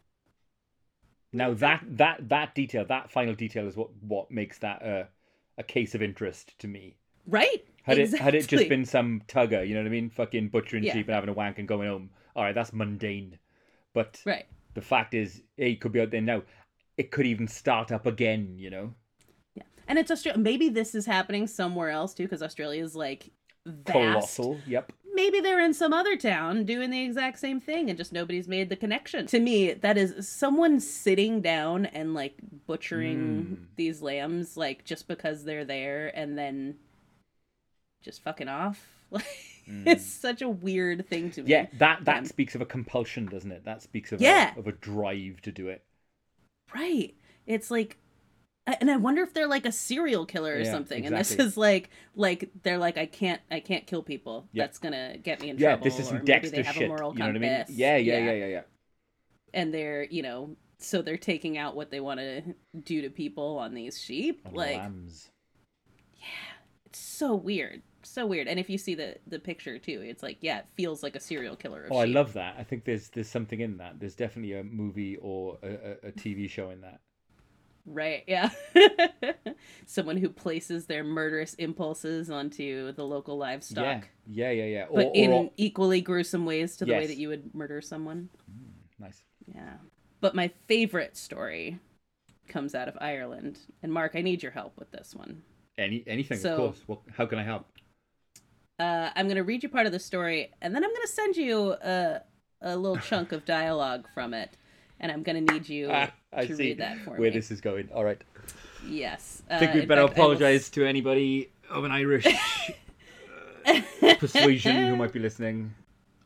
[1.33, 5.07] now that that that detail, that final detail, is what what makes that a
[5.57, 6.97] a case of interest to me.
[7.27, 7.65] Right?
[7.83, 10.83] Had it had it just been some tugger, you know what I mean, fucking butchering
[10.83, 10.93] Yeah.
[10.93, 12.09] sheep and having a wank and going home.
[12.35, 13.39] All right, that's mundane.
[13.93, 14.45] But Right.
[14.73, 16.43] the fact is, it could be out there now.
[16.97, 18.57] It could even start up again.
[18.59, 18.95] You know.
[19.87, 20.39] And it's Australia.
[20.39, 23.31] Maybe this is happening somewhere else too, because Australia is like
[23.65, 23.91] vast.
[23.91, 24.59] colossal.
[24.67, 24.91] Yep.
[25.13, 28.67] Maybe they're in some other town doing the exact same thing and just nobody's made
[28.69, 29.27] the connection.
[29.27, 32.35] To me, that is someone sitting down and like
[32.67, 33.65] butchering Mm.
[33.77, 36.75] these lambs, like just because they're there and then
[38.03, 38.87] just fucking off.
[39.11, 39.25] Like,
[39.85, 41.47] it's such a weird thing to me.
[41.47, 41.49] Mm.
[41.49, 43.63] Yeah, that that Um, speaks of a compulsion, doesn't it?
[43.65, 44.53] That speaks of Yeah.
[44.55, 45.83] a, of a drive to do it.
[46.73, 47.15] Right.
[47.45, 47.97] It's like
[48.67, 51.05] and I wonder if they're like a serial killer or Yeah, something.
[51.05, 54.47] And this is like like they're like I can't I can't kill people.
[54.51, 54.65] Yeah.
[54.65, 55.87] That's gonna get me in Yeah, trouble.
[55.87, 56.77] Yeah, this is or some maybe Dexter they have shit.
[56.77, 57.63] a moral You know what I mean?
[57.63, 57.69] compass.
[57.69, 58.61] Yeah, yeah, yeah, yeah, yeah.
[59.53, 62.41] And they're you know so they're taking out what they want to
[62.83, 64.41] do to people on these sheep.
[64.45, 65.29] On like lambs.
[66.13, 66.25] Yeah
[66.85, 68.47] it's so weird, so weird.
[68.47, 71.19] And if you see the the picture too, it's like yeah, it feels like a
[71.19, 71.87] serial killer.
[71.89, 72.55] Oh, I love that.
[72.57, 73.99] I think there's there's something in that.
[73.99, 75.67] There's definitely a movie or a,
[76.03, 77.01] a, a TV show in that.
[77.85, 78.49] Right, yeah.
[79.85, 84.07] Someone who places their murderous impulses onto the local livestock.
[84.27, 84.85] Yeah, yeah, yeah, yeah.
[84.89, 88.29] Or, But in or, equally gruesome ways to the way that you would murder someone.
[88.99, 89.21] nice.
[89.53, 89.75] Yeah.
[90.21, 91.79] But my favorite story
[92.47, 93.59] comes out of Ireland.
[93.83, 95.43] And Mark, I need your help with this one.
[95.77, 96.83] Any anything, So- of course.
[96.87, 97.65] Well, how can I help?
[98.79, 101.07] Uh, I'm going to read you part of the story, and then I'm going to
[101.07, 102.21] send you a,
[102.61, 104.57] a little chunk of dialogue from it.
[104.99, 107.37] And I'm going to need you Ah, I to see read that for where me.
[107.37, 107.89] this is going.
[107.93, 108.21] All right.
[108.87, 109.43] Yes.
[109.49, 113.81] I think Uh, we'd better fact, I will apologize to anybody of an Irish uh,
[114.19, 115.73] persuasion who might be listening.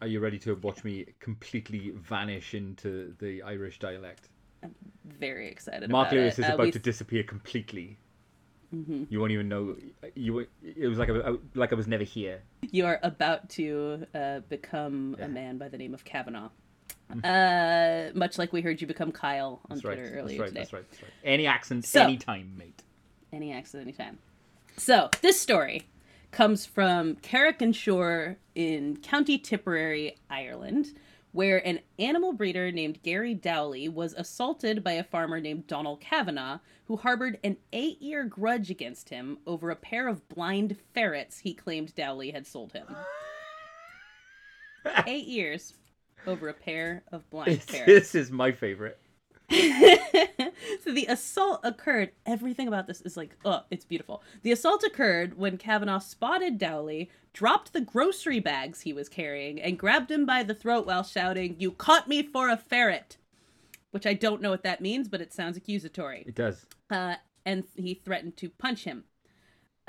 [0.01, 4.29] Are you ready to watch me completely vanish into the Irish dialect?
[5.05, 6.43] very excited Mark about Lewis it.
[6.43, 7.97] is Uh, about we- to disappear completely.
[8.75, 9.07] Mhm.
[9.09, 9.75] You won't even know.
[10.15, 10.45] You.
[10.61, 12.43] It was like I, like I was never here.
[12.69, 15.25] You are about to uh, become Yeah.
[15.25, 16.49] a man by the name of Kavanaugh.
[17.23, 19.95] Uh, much like we heard you become Kyle on That's right.
[19.95, 20.47] Twitter That's earlier right.
[20.49, 20.59] today.
[20.59, 20.85] That's right.
[20.91, 21.11] That's right.
[21.23, 22.83] Any accent, So- anytime, mate.
[23.33, 24.17] Any accident, anytime.
[24.77, 25.87] So this story
[26.31, 30.93] comes from Carrick-on-Suir in County Tipperary, Ireland,
[31.31, 36.59] where an animal breeder named Gary Dowley was assaulted by a farmer named Donald Kavanaugh,
[36.85, 41.53] who harbored an eight year grudge against him over a pair of blind ferrets he
[41.53, 42.87] claimed Dowley had sold him.
[45.07, 45.73] eight years
[46.27, 48.99] over a pair of blind this is my favorite.
[49.49, 52.11] so the assault occurred.
[52.25, 54.21] Everything about this is like, oh, it's beautiful.
[54.43, 59.79] The assault occurred when Kavanaugh spotted Dowley, dropped the grocery bags he was carrying, and
[59.79, 63.17] grabbed him by the throat while shouting, You caught me for a ferret!
[63.89, 66.25] Which I don't know what that means, but it sounds accusatory.
[66.27, 66.67] It does.
[66.91, 69.05] Uh, and he threatened to punch him.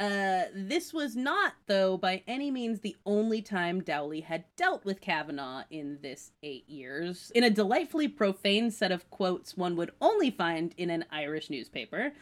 [0.01, 5.03] Uh, this was not, though, by any means the only time Dowley had dealt with
[5.03, 7.31] Kavanaugh in this eight years.
[7.35, 12.13] In a delightfully profane set of quotes one would only find in an Irish newspaper,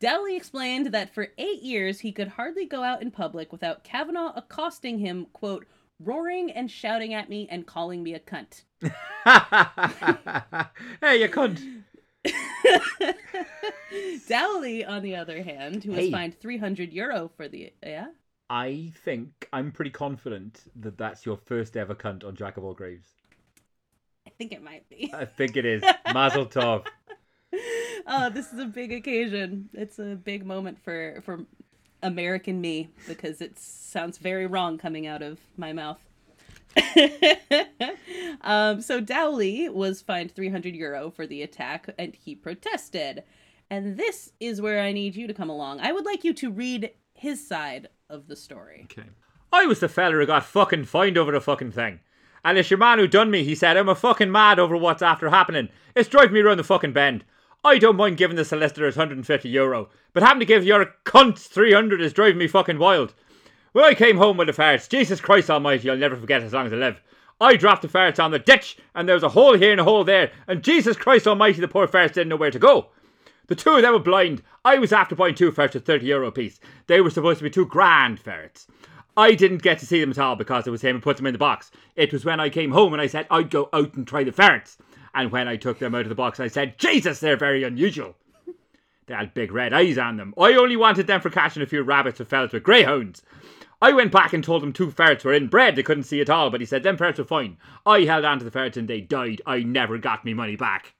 [0.00, 4.32] Dowley explained that for eight years he could hardly go out in public without Kavanaugh
[4.34, 5.64] accosting him, quote,
[6.00, 8.64] roaring and shouting at me and calling me a cunt.
[11.00, 11.84] hey, you cunt.
[14.28, 16.10] Dowley, on the other hand, who was Hey.
[16.10, 17.72] fined 300 euro for the.
[17.82, 18.08] Yeah?
[18.50, 22.74] I think I'm pretty confident that that's your first ever cunt on Jack of all
[22.74, 23.08] Graves.
[24.26, 25.10] I think it might be.
[25.14, 25.82] I think it is.
[26.14, 26.86] Mazel tov.
[28.06, 29.68] oh, this is a big occasion.
[29.72, 31.44] It's a big moment for for
[32.02, 35.98] American me because it sounds very wrong coming out of my mouth.
[38.40, 43.24] um, so Dowley was fined 300 euro for the attack, and he protested.
[43.70, 45.80] And this is where I need you to come along.
[45.80, 48.86] I would like you to read his side of the story.
[48.90, 49.08] Okay.
[49.52, 52.00] I was the fella who got fucking fined over the fucking thing.
[52.44, 53.76] And it's your man who done me, he said.
[53.76, 55.68] I'm a fucking mad over what's after happening.
[55.94, 57.24] It's driving me round the fucking bend.
[57.64, 62.00] I don't mind giving the solicitors 150 euro, but having to give your cunts 300
[62.00, 63.14] is driving me fucking wild.
[63.72, 66.66] When I came home with the farts, Jesus Christ almighty, I'll never forget as long
[66.66, 67.02] as I live.
[67.40, 69.84] I dropped the farts on the ditch, and there was a hole here and a
[69.84, 72.88] hole there, and Jesus Christ almighty, the poor farts didn't know where to go.
[73.48, 74.42] The two of them were blind.
[74.64, 76.60] I was after buying two ferrets at 30 euro piece.
[76.86, 78.66] They were supposed to be two grand ferrets.
[79.16, 81.26] I didn't get to see them at all because it was him who put them
[81.26, 81.70] in the box.
[81.96, 84.32] It was when I came home and I said I'd go out and try the
[84.32, 84.78] ferrets.
[85.14, 88.14] And when I took them out of the box, I said, Jesus, they're very unusual.
[89.06, 90.34] They had big red eyes on them.
[90.38, 93.22] I only wanted them for catching a few rabbits or fellas with greyhounds.
[93.80, 95.76] I went back and told him two ferrets were inbred.
[95.76, 97.58] They couldn't see at all, but he said them ferrets were fine.
[97.86, 99.40] I held on to the ferrets and they died.
[99.46, 100.94] I never got me money back.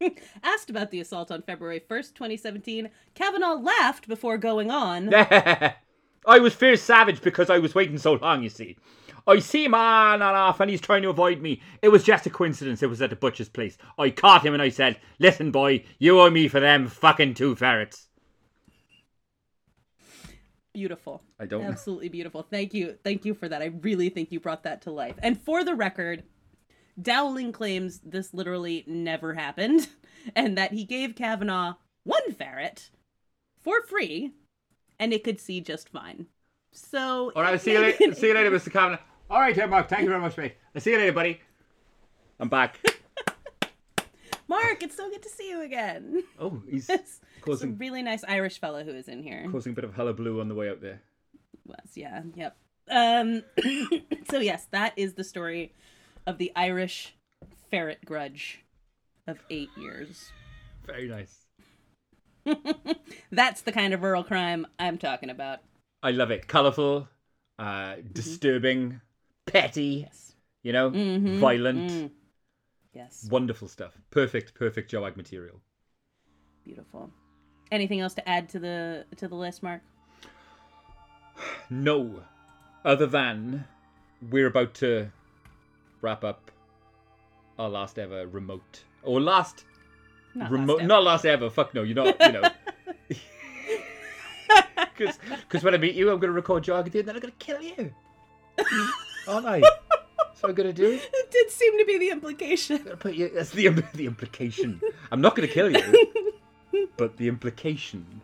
[0.42, 5.12] Asked about the assault on February 1st, 2017, Kavanaugh laughed before going on.
[5.14, 8.76] I was fierce savage because I was waiting so long, you see.
[9.26, 11.60] I see him on and off and he's trying to avoid me.
[11.82, 12.82] It was just a coincidence.
[12.82, 13.76] It was at the butcher's place.
[13.98, 17.54] I caught him and I said, Listen, boy, you owe me for them fucking two
[17.54, 18.08] ferrets.
[20.74, 21.22] Beautiful.
[21.38, 22.42] I don't- Absolutely beautiful.
[22.42, 22.98] Thank you.
[23.04, 23.62] Thank you for that.
[23.62, 25.14] I really think you brought that to life.
[25.22, 26.24] And for the record,
[27.00, 29.88] Dowley claims this literally never happened
[30.36, 32.90] and that he gave Kavanaugh one ferret
[33.62, 34.32] for free
[34.98, 36.26] and it could see just fine.
[36.72, 37.30] So.
[37.36, 38.12] All right, see you later.
[38.14, 38.72] See you later, Mr.
[38.72, 38.98] Kavanaugh.
[39.30, 39.88] All right, Mark.
[39.88, 40.56] Thank you very much, mate.
[40.74, 41.40] I'll see you later, buddy.
[42.40, 42.78] I'm back.
[44.48, 46.22] Mark, it's so good to see you again.
[46.38, 46.88] Oh, he's
[47.46, 49.46] It's a really nice Irish fellow who is in here.
[49.50, 51.00] causing a bit of hullabaloo on the way out there.
[51.66, 52.56] was yeah yep
[52.90, 53.42] um
[54.30, 55.72] so yes that is the story
[56.26, 57.14] of the irish
[57.70, 58.62] ferret grudge
[59.26, 60.30] of eight years
[60.86, 61.38] Very nice.
[63.32, 65.60] that's the kind of rural crime i'm talking about
[66.02, 66.46] I love it.
[66.46, 67.08] Colourful,
[67.58, 69.00] uh, disturbing,
[69.46, 71.90] petty, yes you know, Mhm, violent.
[71.90, 72.10] mm.
[72.94, 73.96] Yes Wonderful stuff.
[74.10, 75.60] Perfect, perfect Joag material.
[76.64, 77.10] beautiful
[77.72, 79.80] anything else to add to the to the list mark
[81.70, 82.22] No,
[82.84, 83.64] other than
[84.30, 85.10] we're about to
[86.00, 86.50] wrap up
[87.58, 89.64] our last ever remote or last
[90.34, 91.50] not remote, last not last ever.
[91.50, 92.16] Fuck no, you're not.
[92.20, 92.42] You know,
[94.98, 97.92] because when I meet you, I'm gonna record Joag and then I'm gonna kill you.
[99.28, 99.62] Aren't I?
[100.40, 100.98] What I'm gonna do.
[101.00, 103.28] it did seem to be the implication I'm gonna put you.
[103.30, 104.80] That's the the implication.
[105.10, 106.10] I'm not gonna kill you,
[106.96, 108.20] but the implication.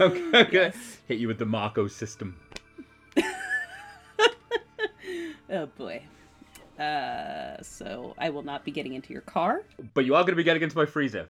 [0.00, 0.72] I'm gonna
[1.06, 2.38] hit you with the Marco system.
[5.50, 6.02] oh boy
[6.80, 10.42] uh so i will not be getting into your car But you are gonna be
[10.42, 11.28] getting into my freezer.